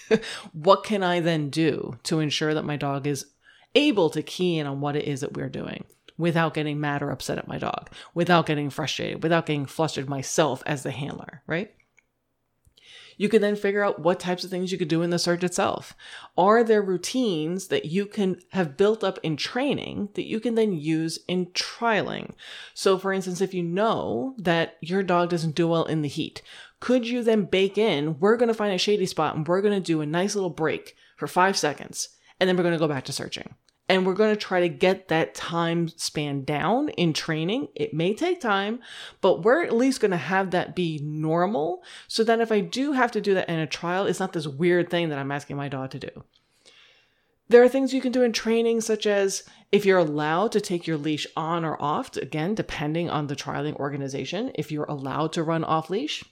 what 0.54 0.82
can 0.82 1.02
I 1.02 1.20
then 1.20 1.50
do 1.50 1.98
to 2.04 2.20
ensure 2.20 2.54
that 2.54 2.64
my 2.64 2.76
dog 2.76 3.06
is 3.06 3.26
able 3.74 4.08
to 4.08 4.22
key 4.22 4.58
in 4.58 4.66
on 4.66 4.80
what 4.80 4.96
it 4.96 5.04
is 5.04 5.20
that 5.20 5.34
we're 5.34 5.50
doing? 5.50 5.84
without 6.16 6.52
getting 6.52 6.78
mad 6.78 7.00
or 7.00 7.10
upset 7.10 7.38
at 7.38 7.48
my 7.48 7.56
dog, 7.56 7.88
without 8.12 8.44
getting 8.44 8.68
frustrated, 8.68 9.22
without 9.22 9.46
getting 9.46 9.64
flustered 9.64 10.06
myself 10.06 10.62
as 10.66 10.82
the 10.82 10.90
handler, 10.90 11.40
right? 11.46 11.72
You 13.20 13.28
can 13.28 13.42
then 13.42 13.54
figure 13.54 13.84
out 13.84 13.98
what 13.98 14.18
types 14.18 14.44
of 14.44 14.50
things 14.50 14.72
you 14.72 14.78
could 14.78 14.88
do 14.88 15.02
in 15.02 15.10
the 15.10 15.18
search 15.18 15.44
itself. 15.44 15.94
Are 16.38 16.64
there 16.64 16.80
routines 16.80 17.68
that 17.68 17.84
you 17.84 18.06
can 18.06 18.40
have 18.52 18.78
built 18.78 19.04
up 19.04 19.18
in 19.22 19.36
training 19.36 20.08
that 20.14 20.24
you 20.24 20.40
can 20.40 20.54
then 20.54 20.72
use 20.72 21.18
in 21.28 21.48
trialing? 21.48 22.32
So, 22.72 22.96
for 22.96 23.12
instance, 23.12 23.42
if 23.42 23.52
you 23.52 23.62
know 23.62 24.34
that 24.38 24.78
your 24.80 25.02
dog 25.02 25.28
doesn't 25.28 25.54
do 25.54 25.68
well 25.68 25.84
in 25.84 26.00
the 26.00 26.08
heat, 26.08 26.40
could 26.80 27.06
you 27.06 27.22
then 27.22 27.44
bake 27.44 27.76
in, 27.76 28.18
we're 28.20 28.38
going 28.38 28.48
to 28.48 28.54
find 28.54 28.72
a 28.72 28.78
shady 28.78 29.04
spot 29.04 29.36
and 29.36 29.46
we're 29.46 29.60
going 29.60 29.74
to 29.74 29.86
do 29.86 30.00
a 30.00 30.06
nice 30.06 30.34
little 30.34 30.48
break 30.48 30.96
for 31.18 31.26
five 31.26 31.58
seconds, 31.58 32.08
and 32.40 32.48
then 32.48 32.56
we're 32.56 32.62
going 32.62 32.72
to 32.72 32.78
go 32.78 32.88
back 32.88 33.04
to 33.04 33.12
searching? 33.12 33.54
And 33.90 34.06
we're 34.06 34.14
going 34.14 34.32
to 34.32 34.40
try 34.40 34.60
to 34.60 34.68
get 34.68 35.08
that 35.08 35.34
time 35.34 35.88
span 35.88 36.44
down 36.44 36.90
in 36.90 37.12
training. 37.12 37.66
It 37.74 37.92
may 37.92 38.14
take 38.14 38.40
time, 38.40 38.78
but 39.20 39.42
we're 39.42 39.64
at 39.64 39.74
least 39.74 40.00
going 40.00 40.12
to 40.12 40.16
have 40.16 40.52
that 40.52 40.76
be 40.76 41.00
normal 41.02 41.82
so 42.06 42.22
that 42.22 42.40
if 42.40 42.52
I 42.52 42.60
do 42.60 42.92
have 42.92 43.10
to 43.10 43.20
do 43.20 43.34
that 43.34 43.48
in 43.48 43.58
a 43.58 43.66
trial, 43.66 44.06
it's 44.06 44.20
not 44.20 44.32
this 44.32 44.46
weird 44.46 44.90
thing 44.90 45.08
that 45.08 45.18
I'm 45.18 45.32
asking 45.32 45.56
my 45.56 45.68
dog 45.68 45.90
to 45.90 45.98
do. 45.98 46.24
There 47.48 47.64
are 47.64 47.68
things 47.68 47.92
you 47.92 48.00
can 48.00 48.12
do 48.12 48.22
in 48.22 48.32
training, 48.32 48.80
such 48.80 49.08
as 49.08 49.42
if 49.72 49.84
you're 49.84 49.98
allowed 49.98 50.52
to 50.52 50.60
take 50.60 50.86
your 50.86 50.96
leash 50.96 51.26
on 51.36 51.64
or 51.64 51.76
off, 51.82 52.16
again, 52.16 52.54
depending 52.54 53.10
on 53.10 53.26
the 53.26 53.34
trialing 53.34 53.74
organization, 53.74 54.52
if 54.54 54.70
you're 54.70 54.84
allowed 54.84 55.32
to 55.32 55.42
run 55.42 55.64
off 55.64 55.90
leash. 55.90 56.22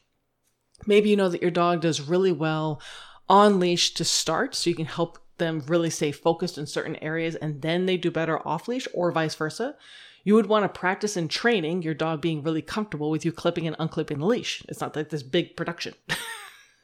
Maybe 0.87 1.11
you 1.11 1.17
know 1.17 1.29
that 1.29 1.43
your 1.43 1.51
dog 1.51 1.81
does 1.81 2.03
really 2.03 2.31
well 2.31 2.81
on 3.29 3.59
leash 3.59 3.95
to 3.95 4.05
start, 4.05 4.55
so 4.55 4.71
you 4.71 4.77
can 4.77 4.87
help 4.87 5.19
them 5.39 5.63
really 5.67 5.91
stay 5.91 6.13
focused 6.13 6.59
in 6.59 6.67
certain 6.67 6.97
areas 6.97 7.35
and 7.35 7.63
then 7.63 7.87
they 7.87 7.97
do 7.97 8.11
better 8.11 8.47
off 8.47 8.69
leash 8.69 8.89
or 8.93 9.13
vice 9.13 9.35
versa. 9.35 9.77
You 10.25 10.35
would 10.35 10.47
want 10.47 10.65
to 10.65 10.79
practice 10.79 11.17
in 11.17 11.29
training 11.29 11.83
your 11.83 11.95
dog 11.95 12.21
being 12.21 12.43
really 12.43 12.63
comfortable 12.63 13.11
with 13.11 13.25
you 13.25 13.33
clipping 13.33 13.67
and 13.67 13.77
unclipping 13.79 14.19
the 14.19 14.27
leash. 14.27 14.63
It's 14.69 14.81
not 14.81 14.95
like 14.95 15.09
this 15.09 15.23
big 15.23 15.57
production. 15.57 15.95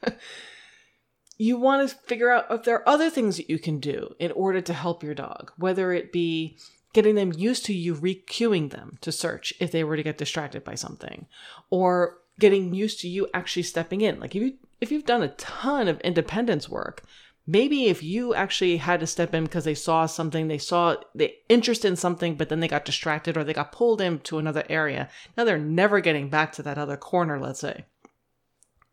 you 1.37 1.57
want 1.57 1.87
to 1.87 1.95
figure 1.95 2.31
out 2.31 2.45
if 2.49 2.63
there 2.63 2.75
are 2.75 2.89
other 2.89 3.09
things 3.09 3.37
that 3.37 3.49
you 3.49 3.59
can 3.59 3.79
do 3.79 4.15
in 4.19 4.31
order 4.31 4.61
to 4.61 4.73
help 4.73 5.03
your 5.03 5.13
dog, 5.13 5.51
whether 5.57 5.91
it 5.91 6.11
be 6.11 6.57
getting 6.93 7.15
them 7.15 7.33
used 7.33 7.65
to 7.65 7.73
you 7.73 7.93
recuing 7.93 8.71
them 8.71 8.97
to 9.01 9.11
search 9.11 9.53
if 9.59 9.71
they 9.71 9.83
were 9.83 9.97
to 9.97 10.03
get 10.03 10.17
distracted 10.17 10.63
by 10.63 10.75
something, 10.75 11.27
or 11.69 12.19
getting 12.39 12.73
used 12.73 13.01
to 13.01 13.09
you 13.09 13.27
actually 13.33 13.63
stepping 13.63 14.01
in. 14.01 14.19
Like 14.19 14.35
if 14.35 14.41
you 14.41 14.53
if 14.81 14.91
you've 14.91 15.05
done 15.05 15.23
a 15.23 15.29
ton 15.29 15.87
of 15.87 15.99
independence 16.01 16.69
work, 16.69 17.03
maybe 17.47 17.85
if 17.85 18.01
you 18.01 18.33
actually 18.33 18.77
had 18.77 18.99
to 18.99 19.07
step 19.07 19.33
in 19.33 19.43
because 19.43 19.65
they 19.65 19.75
saw 19.75 20.05
something, 20.05 20.47
they 20.47 20.57
saw 20.57 20.95
the 21.13 21.33
interest 21.49 21.85
in 21.85 21.95
something, 21.95 22.35
but 22.35 22.49
then 22.49 22.59
they 22.59 22.67
got 22.67 22.85
distracted 22.85 23.37
or 23.37 23.43
they 23.43 23.53
got 23.53 23.71
pulled 23.71 24.01
into 24.01 24.37
another 24.37 24.63
area. 24.69 25.09
Now 25.37 25.43
they're 25.43 25.57
never 25.57 25.99
getting 25.99 26.29
back 26.29 26.51
to 26.53 26.63
that 26.63 26.77
other 26.77 26.97
corner, 26.97 27.39
let's 27.39 27.59
say. 27.59 27.85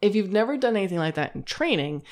If 0.01 0.15
you've 0.15 0.33
never 0.33 0.57
done 0.57 0.77
anything 0.77 0.99
like 0.99 1.15
that 1.15 1.35
in 1.35 1.45
training, 1.45 2.03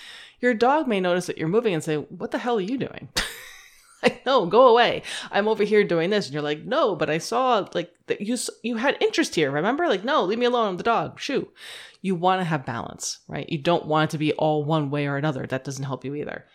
your 0.40 0.54
dog 0.54 0.86
may 0.86 1.00
notice 1.00 1.26
that 1.26 1.38
you're 1.38 1.48
moving 1.48 1.74
and 1.74 1.82
say, 1.82 1.96
What 1.96 2.30
the 2.30 2.38
hell 2.38 2.58
are 2.58 2.62
you 2.62 2.78
doing? 2.78 3.08
like, 4.02 4.24
no, 4.24 4.46
go 4.46 4.68
away. 4.68 5.02
I'm 5.32 5.48
over 5.48 5.64
here 5.64 5.82
doing 5.82 6.08
this. 6.08 6.26
And 6.26 6.32
you're 6.32 6.42
like, 6.42 6.64
no, 6.64 6.94
but 6.94 7.10
I 7.10 7.18
saw 7.18 7.66
like 7.74 7.92
that 8.06 8.20
you, 8.20 8.38
you 8.62 8.76
had 8.76 8.96
interest 9.00 9.34
here. 9.34 9.50
Remember? 9.50 9.88
Like, 9.88 10.04
no, 10.04 10.22
leave 10.22 10.38
me 10.38 10.46
alone. 10.46 10.68
I'm 10.68 10.76
the 10.76 10.84
dog. 10.84 11.18
Shoo 11.18 11.48
you 12.02 12.14
want 12.14 12.40
to 12.40 12.44
have 12.44 12.66
balance, 12.66 13.18
right? 13.28 13.48
You 13.48 13.58
don't 13.58 13.86
want 13.86 14.10
it 14.10 14.12
to 14.12 14.18
be 14.18 14.32
all 14.34 14.64
one 14.64 14.90
way 14.90 15.06
or 15.06 15.16
another. 15.16 15.46
That 15.46 15.64
doesn't 15.64 15.84
help 15.84 16.04
you 16.04 16.14
either. 16.14 16.46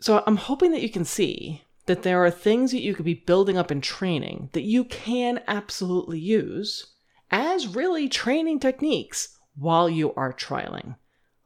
So 0.00 0.22
I'm 0.26 0.36
hoping 0.36 0.72
that 0.72 0.82
you 0.82 0.90
can 0.90 1.04
see 1.04 1.62
that 1.86 2.02
there 2.02 2.24
are 2.24 2.30
things 2.30 2.70
that 2.70 2.82
you 2.82 2.94
could 2.94 3.04
be 3.04 3.14
building 3.14 3.56
up 3.56 3.70
in 3.72 3.80
training 3.80 4.50
that 4.52 4.62
you 4.62 4.84
can 4.84 5.40
absolutely 5.48 6.18
use 6.18 6.94
as 7.30 7.66
really 7.66 8.08
training 8.08 8.60
techniques 8.60 9.36
while 9.56 9.88
you 9.88 10.12
are 10.14 10.32
trialing. 10.32 10.96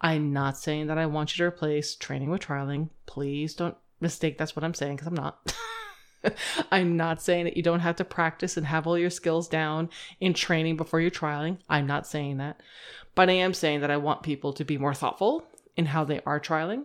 I'm 0.00 0.32
not 0.32 0.58
saying 0.58 0.88
that 0.88 0.98
I 0.98 1.06
want 1.06 1.32
you 1.32 1.44
to 1.44 1.48
replace 1.48 1.94
training 1.94 2.30
with 2.30 2.42
trialing. 2.42 2.90
Please 3.06 3.54
don't 3.54 3.76
mistake 4.00 4.36
that's 4.36 4.56
what 4.56 4.64
I'm 4.64 4.74
saying 4.74 4.96
because 4.96 5.06
I'm 5.06 5.14
not. 5.14 5.54
I'm 6.72 6.96
not 6.96 7.22
saying 7.22 7.44
that 7.44 7.56
you 7.56 7.62
don't 7.62 7.80
have 7.80 7.96
to 7.96 8.04
practice 8.04 8.56
and 8.56 8.66
have 8.66 8.86
all 8.86 8.98
your 8.98 9.10
skills 9.10 9.48
down 9.48 9.90
in 10.20 10.34
training 10.34 10.76
before 10.76 11.00
you're 11.00 11.10
trialing. 11.10 11.58
I'm 11.68 11.86
not 11.86 12.06
saying 12.06 12.38
that. 12.38 12.60
But 13.14 13.28
I 13.28 13.34
am 13.34 13.54
saying 13.54 13.80
that 13.80 13.90
I 13.90 13.96
want 13.96 14.22
people 14.22 14.52
to 14.54 14.64
be 14.64 14.78
more 14.78 14.94
thoughtful 14.94 15.46
in 15.76 15.86
how 15.86 16.04
they 16.04 16.20
are 16.26 16.40
trialing 16.40 16.84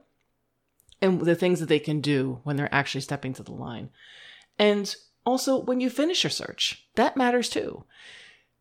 and 1.02 1.22
the 1.22 1.36
things 1.36 1.60
that 1.60 1.70
they 1.70 1.80
can 1.80 2.02
do 2.02 2.40
when 2.44 2.56
they're 2.56 2.74
actually 2.74 3.02
stepping 3.02 3.34
to 3.34 3.44
the 3.44 3.54
line. 3.54 3.90
And 4.58 4.94
also, 5.26 5.60
when 5.60 5.80
you 5.80 5.90
finish 5.90 6.24
your 6.24 6.32
search, 6.32 6.88
that 6.96 7.18
matters 7.18 7.50
too. 7.50 7.84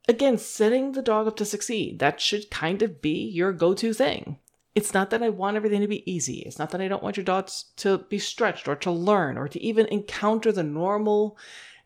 Again, 0.09 0.39
setting 0.39 0.93
the 0.93 1.03
dog 1.03 1.27
up 1.27 1.37
to 1.37 1.45
succeed, 1.45 1.99
that 1.99 2.21
should 2.21 2.51
kind 2.51 2.83
of 2.83 3.01
be 3.01 3.29
your 3.29 3.53
go 3.53 3.75
to 3.75 3.93
thing. 3.93 4.39
It's 4.77 4.93
not 4.93 5.09
that 5.09 5.23
I 5.23 5.31
want 5.31 5.57
everything 5.57 5.81
to 5.81 5.89
be 5.89 6.09
easy. 6.11 6.41
It's 6.41 6.59
not 6.59 6.71
that 6.71 6.83
I 6.83 6.87
don't 6.87 7.03
want 7.03 7.17
your 7.17 7.25
dogs 7.25 7.65
to 7.77 7.97
be 7.97 8.19
stretched 8.19 8.69
or 8.69 8.77
to 8.77 8.91
learn 8.91 9.39
or 9.39 9.49
to 9.49 9.61
even 9.61 9.87
encounter 9.87 10.53
the 10.53 10.63
normal, 10.63 11.39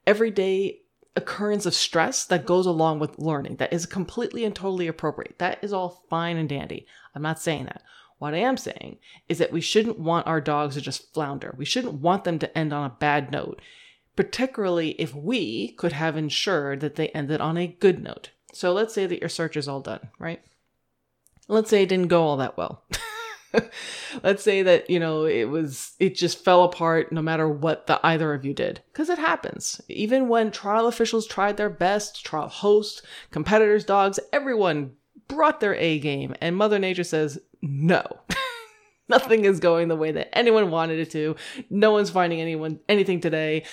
everyday 0.09 0.81
occurrence 1.15 1.67
of 1.67 1.75
stress 1.75 2.25
that 2.25 2.47
goes 2.47 2.67
along 2.67 2.99
with 2.99 3.17
learning. 3.17 3.57
That 3.57 3.73
is 3.73 3.87
completely 3.87 4.45
and 4.45 4.57
totally 4.57 4.89
appropriate. 4.89 5.39
That 5.39 5.63
is 5.63 5.73
all 5.73 6.05
fine 6.11 6.37
and 6.37 6.49
dandy. 6.49 6.85
I'm 7.15 7.23
not 7.23 7.41
saying 7.41 7.67
that. 7.67 7.83
What 8.19 8.35
I 8.35 8.39
am 8.39 8.57
saying 8.57 8.99
is 9.29 9.39
that 9.39 9.53
we 9.53 9.61
shouldn't 9.61 10.01
want 10.01 10.27
our 10.27 10.41
dogs 10.41 10.75
to 10.75 10.81
just 10.81 11.15
flounder. 11.15 11.55
We 11.57 11.65
shouldn't 11.65 12.01
want 12.01 12.25
them 12.25 12.41
to 12.41 12.59
end 12.59 12.73
on 12.73 12.85
a 12.85 12.97
bad 12.99 13.31
note, 13.31 13.63
particularly 14.17 15.01
if 15.01 15.15
we 15.15 15.73
could 15.79 15.93
have 15.93 16.17
ensured 16.17 16.81
that 16.81 16.97
they 16.97 17.11
ended 17.11 17.41
on 17.41 17.57
a 17.57 17.69
good 17.69 18.03
note. 18.03 18.31
So 18.53 18.73
let's 18.73 18.93
say 18.93 19.07
that 19.07 19.21
your 19.21 19.29
search 19.29 19.57
is 19.57 19.69
all 19.69 19.81
done, 19.81 20.09
right? 20.19 20.43
Let's 21.51 21.71
say 21.71 21.83
it 21.83 21.89
didn't 21.89 22.09
go 22.09 22.23
all 22.23 22.37
that 22.39 22.57
well. 22.57 22.83
let's 24.23 24.43
say 24.43 24.63
that 24.63 24.89
you 24.89 25.01
know 25.01 25.25
it 25.25 25.45
was 25.45 25.95
it 25.99 26.15
just 26.15 26.43
fell 26.45 26.65
apart 26.65 27.13
no 27.13 27.21
matter 27.21 27.49
what 27.49 27.87
the 27.87 28.05
either 28.05 28.33
of 28.33 28.45
you 28.45 28.55
did. 28.55 28.81
Because 28.93 29.09
it 29.09 29.19
happens. 29.19 29.81
Even 29.89 30.29
when 30.29 30.51
trial 30.51 30.87
officials 30.87 31.27
tried 31.27 31.57
their 31.57 31.71
best 31.71 32.25
trial 32.25 32.49
hosts 32.49 33.03
competitors 33.31 33.85
dogs 33.85 34.21
everyone 34.33 34.93
brought 35.29 35.61
their 35.61 35.75
a 35.75 35.99
game 35.99 36.35
and 36.41 36.57
mother 36.57 36.79
nature 36.79 37.05
says 37.05 37.39
no. 37.61 38.03
Nothing 39.09 39.45
is 39.45 39.59
going 39.59 39.89
the 39.89 39.97
way 39.97 40.13
that 40.13 40.37
anyone 40.39 40.71
wanted 40.71 41.01
it 41.01 41.11
to. 41.11 41.35
No 41.69 41.91
one's 41.91 42.11
finding 42.11 42.41
anyone 42.41 42.79
anything 42.89 43.21
today. 43.21 43.65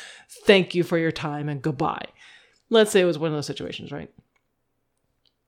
Thank 0.45 0.73
you 0.73 0.83
for 0.83 0.97
your 0.97 1.11
time 1.11 1.47
and 1.47 1.61
goodbye. 1.61 2.07
Let's 2.69 2.91
say 2.91 3.01
it 3.01 3.05
was 3.05 3.19
one 3.19 3.29
of 3.29 3.37
those 3.37 3.45
situations 3.45 3.91
right 3.91 4.11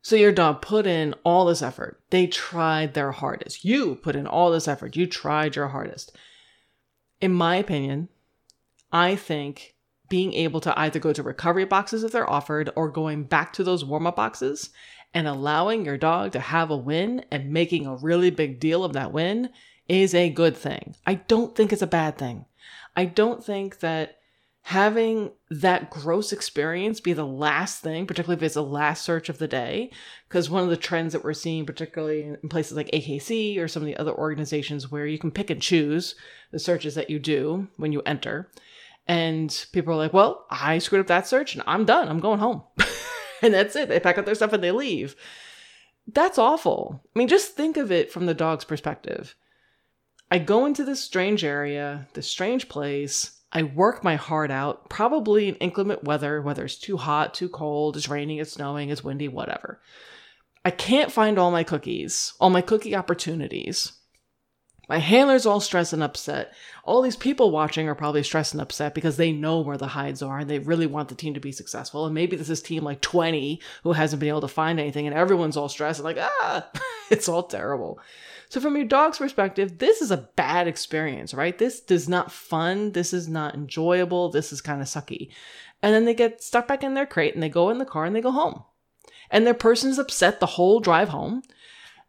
so 0.02 0.16
your 0.16 0.32
dog 0.32 0.62
put 0.62 0.88
in 0.88 1.14
all 1.24 1.46
this 1.46 1.62
effort. 1.62 2.02
They 2.10 2.28
tried 2.28 2.94
their 2.94 3.12
hardest. 3.12 3.66
You 3.66 3.96
put 3.96 4.16
in 4.16 4.26
all 4.26 4.52
this 4.52 4.68
effort. 4.68 4.96
You 4.96 5.08
tried 5.08 5.56
your 5.56 5.70
hardest. 5.70 6.16
In 7.20 7.34
my 7.34 7.58
opinion, 7.58 8.10
I 8.92 9.16
think 9.16 9.76
being 10.08 10.34
able 10.34 10.62
to 10.62 10.80
either 10.80 11.00
go 11.00 11.14
to 11.14 11.22
recovery 11.22 11.66
boxes 11.66 12.04
if 12.04 12.12
they're 12.12 12.30
offered 12.30 12.72
or 12.76 12.90
going 12.90 13.24
back 13.24 13.54
to 13.54 13.64
those 13.64 13.86
warm 13.86 14.08
up 14.08 14.16
boxes 14.16 14.72
and 15.14 15.28
allowing 15.28 15.86
your 15.86 15.98
dog 15.98 16.32
to 16.32 16.40
have 16.40 16.72
a 16.72 16.78
win 16.78 17.26
and 17.32 17.52
making 17.52 17.86
a 17.86 17.96
really 17.96 18.30
big 18.30 18.60
deal 18.60 18.84
of 18.84 18.94
that 18.94 19.12
win 19.12 19.50
is 19.88 20.14
a 20.14 20.30
good 20.30 20.56
thing. 20.56 20.96
I 21.06 21.16
don't 21.16 21.56
think 21.56 21.74
it's 21.74 21.82
a 21.82 21.88
bad 21.88 22.18
thing. 22.18 22.46
I 22.96 23.06
don't 23.06 23.44
think 23.44 23.80
that 23.80 24.19
having 24.70 25.32
that 25.50 25.90
gross 25.90 26.32
experience 26.32 27.00
be 27.00 27.12
the 27.12 27.26
last 27.26 27.82
thing, 27.82 28.06
particularly 28.06 28.38
if 28.38 28.44
it's 28.44 28.54
the 28.54 28.62
last 28.62 29.04
search 29.04 29.28
of 29.28 29.40
the 29.40 29.48
day. 29.48 29.90
Because 30.28 30.48
one 30.48 30.62
of 30.62 30.70
the 30.70 30.78
trends 30.78 31.14
that 31.14 31.24
we're 31.24 31.34
seeing, 31.34 31.66
particularly 31.66 32.22
in 32.22 32.50
places 32.50 32.78
like 32.78 32.92
AKC 32.92 33.58
or 33.58 33.68
some 33.68 33.82
of 33.82 33.88
the 33.88 33.98
other 33.98 34.14
organizations 34.14 34.92
where 34.92 35.08
you 35.08 35.18
can 35.18 35.32
pick 35.32 35.50
and 35.50 35.60
choose 35.60 36.14
the 36.52 36.60
searches 36.60 36.94
that 36.94 37.10
you 37.10 37.18
do 37.18 37.68
when 37.78 37.92
you 37.92 38.04
enter. 38.06 38.52
And 39.08 39.66
people 39.72 39.92
are 39.92 39.98
like, 39.98 40.14
well, 40.14 40.46
I 40.52 40.78
screwed 40.78 41.02
up 41.02 41.08
that 41.08 41.26
search 41.26 41.56
and 41.56 41.64
I'm 41.66 41.84
done. 41.84 42.08
I'm 42.08 42.20
going 42.20 42.38
home. 42.38 42.62
and 43.42 43.56
that's 43.56 43.76
it. 43.76 43.90
They 43.90 44.00
pack 44.00 44.20
up 44.20 44.28
their 44.28 44.36
stuff 44.36 44.54
and 44.54 44.64
they 44.64 44.72
leave. 44.72 45.16
That's 46.06 46.38
awful. 46.38 47.02
I 47.04 47.18
mean, 47.18 47.28
just 47.28 47.56
think 47.56 47.76
of 47.76 47.92
it 47.92 48.12
from 48.12 48.28
the 48.28 48.36
dog's 48.36 48.66
perspective. 48.66 49.34
I 50.30 50.38
go 50.38 50.68
into 50.68 50.84
this 50.84 51.04
strange 51.04 51.44
area, 51.44 52.08
this 52.14 52.28
strange 52.28 52.70
place. 52.70 53.39
I 53.52 53.64
work 53.64 54.04
my 54.04 54.16
heart 54.16 54.52
out, 54.52 54.90
probably 54.90 55.50
in 55.50 55.56
inclement 55.56 56.04
weather, 56.04 56.42
whether 56.42 56.66
it's 56.66 56.78
too 56.78 56.98
hot, 56.98 57.34
too 57.34 57.50
cold, 57.50 57.98
it's 57.98 58.08
raining, 58.08 58.38
it's 58.38 58.54
snowing, 58.54 58.90
it's 58.90 59.04
windy, 59.04 59.28
whatever. 59.28 59.82
I 60.64 60.72
can't 60.72 61.12
find 61.12 61.40
all 61.40 61.52
my 61.52 61.64
cookies, 61.64 62.34
all 62.40 62.50
my 62.50 62.62
cookie 62.62 62.96
opportunities. 62.96 63.94
My 64.88 64.98
handler's 64.98 65.46
all 65.46 65.60
stressed 65.60 65.94
and 65.94 66.02
upset. 66.02 66.54
All 66.84 67.04
these 67.04 67.16
people 67.16 67.52
watching 67.52 67.88
are 67.88 67.96
probably 67.96 68.24
stressed 68.24 68.54
and 68.54 68.62
upset 68.62 68.96
because 68.96 69.18
they 69.18 69.32
know 69.32 69.60
where 69.62 69.78
the 69.78 69.90
hides 69.90 70.24
are 70.24 70.40
and 70.40 70.50
they 70.50 70.58
really 70.58 70.88
want 70.88 71.10
the 71.10 71.16
team 71.16 71.36
to 71.36 71.40
be 71.40 71.52
successful. 71.52 72.06
And 72.06 72.16
maybe 72.16 72.36
this 72.36 72.50
is 72.50 72.62
team 72.62 72.84
like 72.84 73.00
20 73.00 73.62
who 73.84 73.94
hasn't 73.94 74.20
been 74.20 74.30
able 74.30 74.42
to 74.42 74.48
find 74.48 74.80
anything 74.80 75.06
and 75.06 75.16
everyone's 75.16 75.58
all 75.58 75.70
stressed 75.70 76.00
and 76.00 76.06
like, 76.06 76.18
ah, 76.20 76.68
it's 77.12 77.30
all 77.30 77.44
terrible. 77.44 78.00
So 78.50 78.60
from 78.60 78.76
your 78.76 78.86
dog's 78.86 79.20
perspective, 79.20 79.78
this 79.78 80.02
is 80.02 80.10
a 80.10 80.28
bad 80.36 80.68
experience, 80.68 81.36
right? 81.36 81.58
This 81.58 81.84
is 81.90 82.10
not 82.10 82.32
fun. 82.32 82.94
This 82.94 83.14
is 83.14 83.28
not 83.28 83.54
enjoyable. 83.54 84.30
This 84.30 84.52
is 84.52 84.60
kind 84.60 84.82
of 84.82 84.88
sucky. 84.88 85.30
And 85.84 85.94
then 85.94 86.06
they 86.06 86.16
get 86.16 86.42
stuck 86.42 86.68
back 86.68 86.84
in 86.84 86.96
their 86.96 87.06
crate 87.06 87.36
and 87.36 87.44
they 87.44 87.50
go 87.50 87.70
in 87.70 87.78
the 87.78 87.86
car 87.86 88.06
and 88.06 88.16
they 88.16 88.22
go 88.22 88.32
home. 88.32 88.64
And 89.30 89.46
their 89.46 89.54
person's 89.54 90.00
upset 90.00 90.40
the 90.40 90.48
whole 90.48 90.80
drive 90.80 91.10
home. 91.10 91.44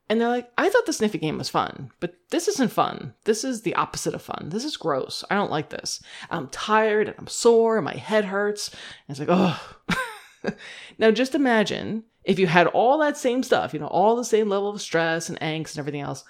And 0.08 0.20
they're 0.20 0.28
like, 0.28 0.50
I 0.58 0.70
thought 0.70 0.86
the 0.86 0.92
sniffy 0.92 1.18
game 1.18 1.38
was 1.38 1.48
fun, 1.48 1.92
but 2.00 2.14
this 2.30 2.48
isn't 2.48 2.72
fun. 2.72 3.14
This 3.24 3.44
is 3.44 3.62
the 3.62 3.76
opposite 3.76 4.14
of 4.14 4.22
fun. 4.22 4.48
This 4.48 4.64
is 4.64 4.76
gross. 4.76 5.22
I 5.30 5.36
don't 5.36 5.52
like 5.52 5.68
this. 5.68 6.02
I'm 6.30 6.48
tired 6.48 7.06
and 7.06 7.16
I'm 7.16 7.28
sore 7.28 7.76
and 7.76 7.84
my 7.84 7.94
head 7.94 8.24
hurts. 8.24 8.70
And 9.06 9.16
it's 9.16 9.20
like, 9.20 9.28
oh. 9.30 9.76
now 10.98 11.10
just 11.10 11.34
imagine 11.34 12.04
if 12.24 12.38
you 12.38 12.46
had 12.46 12.66
all 12.68 12.98
that 12.98 13.16
same 13.16 13.42
stuff, 13.42 13.72
you 13.72 13.80
know, 13.80 13.86
all 13.86 14.16
the 14.16 14.24
same 14.24 14.48
level 14.48 14.70
of 14.70 14.80
stress 14.80 15.28
and 15.28 15.40
angst 15.40 15.72
and 15.72 15.78
everything 15.78 16.00
else, 16.00 16.24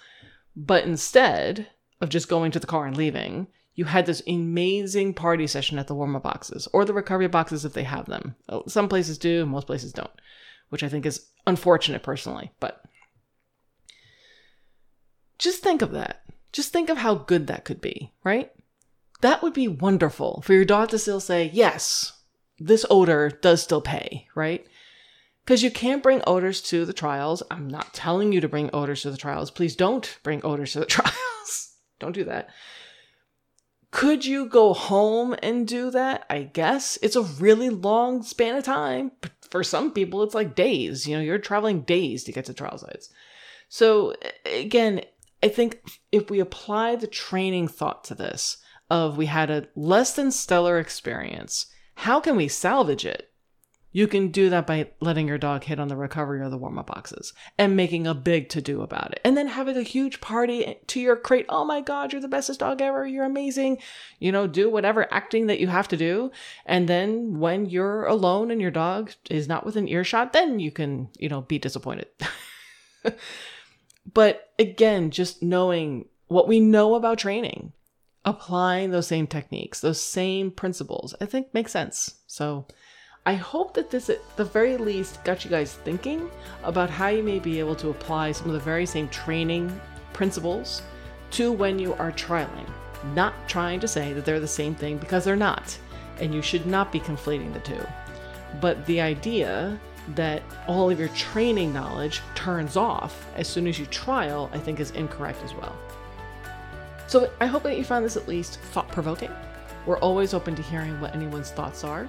but 0.57 0.85
instead 0.85 1.69
of 2.01 2.09
just 2.09 2.29
going 2.29 2.51
to 2.53 2.61
the 2.61 2.67
car 2.67 2.87
and 2.87 2.97
leaving, 2.97 3.49
you 3.75 3.85
had 3.85 4.07
this 4.07 4.23
amazing 4.27 5.15
party 5.15 5.47
session 5.47 5.79
at 5.79 5.87
the 5.87 5.95
warm 5.95 6.17
up 6.17 6.23
boxes 6.23 6.69
or 6.73 6.85
the 6.85 6.95
recovery 6.95 7.29
boxes 7.29 7.65
if 7.65 7.73
they 7.73 7.85
have 7.85 8.07
them. 8.07 8.37
Oh, 8.49 8.65
some 8.67 8.89
places 8.89 9.19
do, 9.19 9.47
most 9.47 9.67
places 9.67 9.93
don't, 9.93 10.11
which 10.69 10.83
I 10.83 10.89
think 10.89 11.07
is 11.07 11.27
unfortunate 11.47 12.03
personally, 12.03 12.53
but 12.61 12.83
just 15.39 15.63
think 15.63 15.83
of 15.83 15.93
that. 15.93 16.23
Just 16.53 16.73
think 16.73 16.91
of 16.91 16.99
how 16.99 17.15
good 17.15 17.47
that 17.47 17.65
could 17.65 17.81
be, 17.81 18.13
right? 18.25 18.51
That 19.21 19.43
would 19.43 19.55
be 19.55 19.69
wonderful 19.69 20.43
for 20.45 20.53
your 20.53 20.65
dog 20.65 20.91
to 20.91 20.99
still 20.99 21.21
say, 21.21 21.51
yes, 21.53 22.13
this 22.61 22.85
odor 22.91 23.31
does 23.31 23.63
still 23.63 23.81
pay, 23.81 24.29
right? 24.35 24.65
Because 25.45 25.63
you 25.63 25.71
can't 25.71 26.03
bring 26.03 26.23
odors 26.27 26.61
to 26.63 26.85
the 26.85 26.93
trials. 26.93 27.43
I'm 27.51 27.67
not 27.67 27.95
telling 27.95 28.33
you 28.33 28.41
to 28.41 28.49
bring 28.49 28.71
odors 28.73 29.03
to 29.03 29.11
the 29.11 29.17
trials. 29.17 29.51
Please 29.51 29.75
don't 29.75 30.19
bring 30.23 30.45
odors 30.45 30.75
to 30.75 30.81
the 30.81 30.87
trials. 30.87 31.75
don't 31.99 32.13
do 32.13 32.25
that. 32.25 32.51
Could 33.91 34.25
you 34.25 34.47
go 34.47 34.73
home 34.73 35.35
and 35.43 35.67
do 35.67 35.91
that? 35.91 36.25
I 36.31 36.43
guess 36.43 36.97
it's 37.03 37.17
a 37.17 37.23
really 37.23 37.71
long 37.71 38.23
span 38.23 38.55
of 38.55 38.63
time. 38.63 39.11
For 39.51 39.65
some 39.65 39.93
people, 39.93 40.23
it's 40.23 40.35
like 40.35 40.55
days. 40.55 41.09
You 41.09 41.17
know, 41.17 41.23
you're 41.23 41.39
traveling 41.39 41.81
days 41.81 42.23
to 42.25 42.33
get 42.33 42.45
to 42.45 42.55
trial 42.55 42.79
sites. 42.79 43.11
So, 43.69 44.15
again, 44.45 45.01
I 45.43 45.49
think 45.49 45.81
if 46.13 46.31
we 46.31 46.39
apply 46.39 46.97
the 46.97 47.09
training 47.09 47.67
thought 47.67 48.05
to 48.05 48.15
this, 48.15 48.59
of 48.91 49.17
we 49.17 49.27
had 49.27 49.51
a 49.51 49.69
less 49.75 50.15
than 50.15 50.31
stellar 50.31 50.79
experience, 50.79 51.67
how 52.01 52.21
can 52.21 52.37
we 52.37 52.49
salvage 52.49 53.05
it? 53.05 53.27
You 53.93 54.07
can 54.07 54.29
do 54.29 54.51
that 54.51 54.69
by 54.69 54.91
letting 55.01 55.27
your 55.27 55.39
dog 55.39 55.65
hit 55.65 55.81
on 55.81 55.89
the 55.89 55.97
recovery 55.97 56.41
or 56.41 56.49
the 56.49 56.57
warm 56.57 56.79
up 56.79 56.87
boxes 56.87 57.33
and 57.59 57.77
making 57.77 58.07
a 58.07 58.15
big 58.15 58.49
to 58.51 58.61
do 58.61 58.83
about 58.83 59.13
it. 59.13 59.21
And 59.25 59.37
then 59.37 59.49
having 59.49 59.77
a 59.77 59.83
huge 59.83 60.21
party 60.21 60.77
to 60.87 61.01
your 61.01 61.17
crate. 61.17 61.47
Oh 61.49 61.65
my 61.65 61.81
God, 61.81 62.13
you're 62.13 62.23
the 62.23 62.29
bestest 62.29 62.61
dog 62.61 62.81
ever. 62.81 63.05
You're 63.05 63.25
amazing. 63.25 63.79
You 64.21 64.31
know, 64.31 64.47
do 64.47 64.71
whatever 64.71 65.13
acting 65.13 65.49
that 65.49 65.59
you 65.59 65.67
have 65.67 65.89
to 65.89 65.97
do. 65.97 66.31
And 66.67 66.89
then 66.89 67.41
when 67.41 67.67
you're 67.67 68.05
alone 68.05 68.53
and 68.53 68.61
your 68.61 68.71
dog 68.71 69.11
is 69.29 69.49
not 69.49 69.67
within 69.67 69.89
earshot, 69.89 70.33
then 70.33 70.61
you 70.61 70.71
can, 70.71 71.09
you 71.19 71.29
know, 71.29 71.41
be 71.41 71.59
disappointed. 71.59 72.07
But 74.13 74.51
again, 74.59 75.11
just 75.11 75.43
knowing 75.43 76.07
what 76.29 76.49
we 76.49 76.61
know 76.61 76.95
about 76.95 77.19
training, 77.19 77.73
applying 78.25 78.91
those 78.91 79.07
same 79.07 79.27
techniques, 79.27 79.81
those 79.81 80.01
same 80.01 80.51
principles, 80.51 81.15
I 81.21 81.27
think 81.27 81.53
makes 81.55 81.73
sense. 81.73 82.17
So 82.27 82.67
I 83.27 83.35
hope 83.35 83.75
that 83.75 83.91
this, 83.91 84.11
at 84.11 84.37
the 84.37 84.45
very 84.45 84.77
least, 84.77 85.23
got 85.25 85.45
you 85.45 85.51
guys 85.51 85.75
thinking 85.75 86.31
about 86.63 86.91
how 86.91 87.09
you 87.09 87.23
may 87.23 87.39
be 87.39 87.59
able 87.59 87.77
to 87.77 87.91
apply 87.91 88.33
some 88.33 88.47
of 88.47 88.53
the 88.53 88.61
very 88.61 88.87
same 88.87 89.09
training 89.09 89.79
principles 90.13 90.83
to 91.33 91.53
when 91.53 91.79
you 91.79 91.95
are 91.95 92.13
trialing. 92.13 92.69
Not 93.15 93.35
trying 93.49 93.81
to 93.81 93.89
say 93.89 94.13
that 94.13 94.25
they're 94.25 94.41
the 94.41 94.49
same 94.49 94.75
thing 94.75 94.99
because 94.99 95.25
they're 95.25 95.37
not, 95.37 95.79
and 96.19 96.35
you 96.35 96.43
should 96.43 96.67
not 96.67 96.93
be 96.93 97.01
conflating 97.01 97.53
the 97.53 97.61
two. 97.61 97.87
But 98.61 98.85
the 98.87 99.01
idea 99.01 99.79
that 100.15 100.43
all 100.67 100.91
of 100.91 100.99
your 100.99 101.09
training 101.09 101.73
knowledge 101.73 102.21
turns 102.35 102.77
off 102.77 103.27
as 103.37 103.49
soon 103.49 103.67
as 103.67 103.79
you 103.79 103.87
trial, 103.87 104.51
I 104.53 104.59
think 104.59 104.81
is 104.81 104.91
incorrect 104.93 105.43
as 105.45 105.55
well. 105.55 105.77
So 107.11 107.29
I 107.41 107.47
hope 107.47 107.65
that 107.65 107.77
you 107.77 107.83
found 107.83 108.05
this 108.05 108.17
at 108.17 108.29
least 108.29 108.61
thought 108.61 108.87
provoking. 108.87 109.33
We're 109.85 109.99
always 109.99 110.33
open 110.33 110.55
to 110.55 110.63
hearing 110.63 111.01
what 111.01 111.13
anyone's 111.13 111.51
thoughts 111.51 111.83
are. 111.83 112.09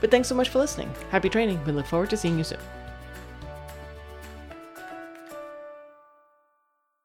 But 0.00 0.12
thanks 0.12 0.28
so 0.28 0.34
much 0.36 0.48
for 0.48 0.60
listening. 0.60 0.94
Happy 1.10 1.28
training. 1.28 1.58
We 1.64 1.72
look 1.72 1.86
forward 1.86 2.10
to 2.10 2.16
seeing 2.16 2.38
you 2.38 2.44
soon. 2.44 2.60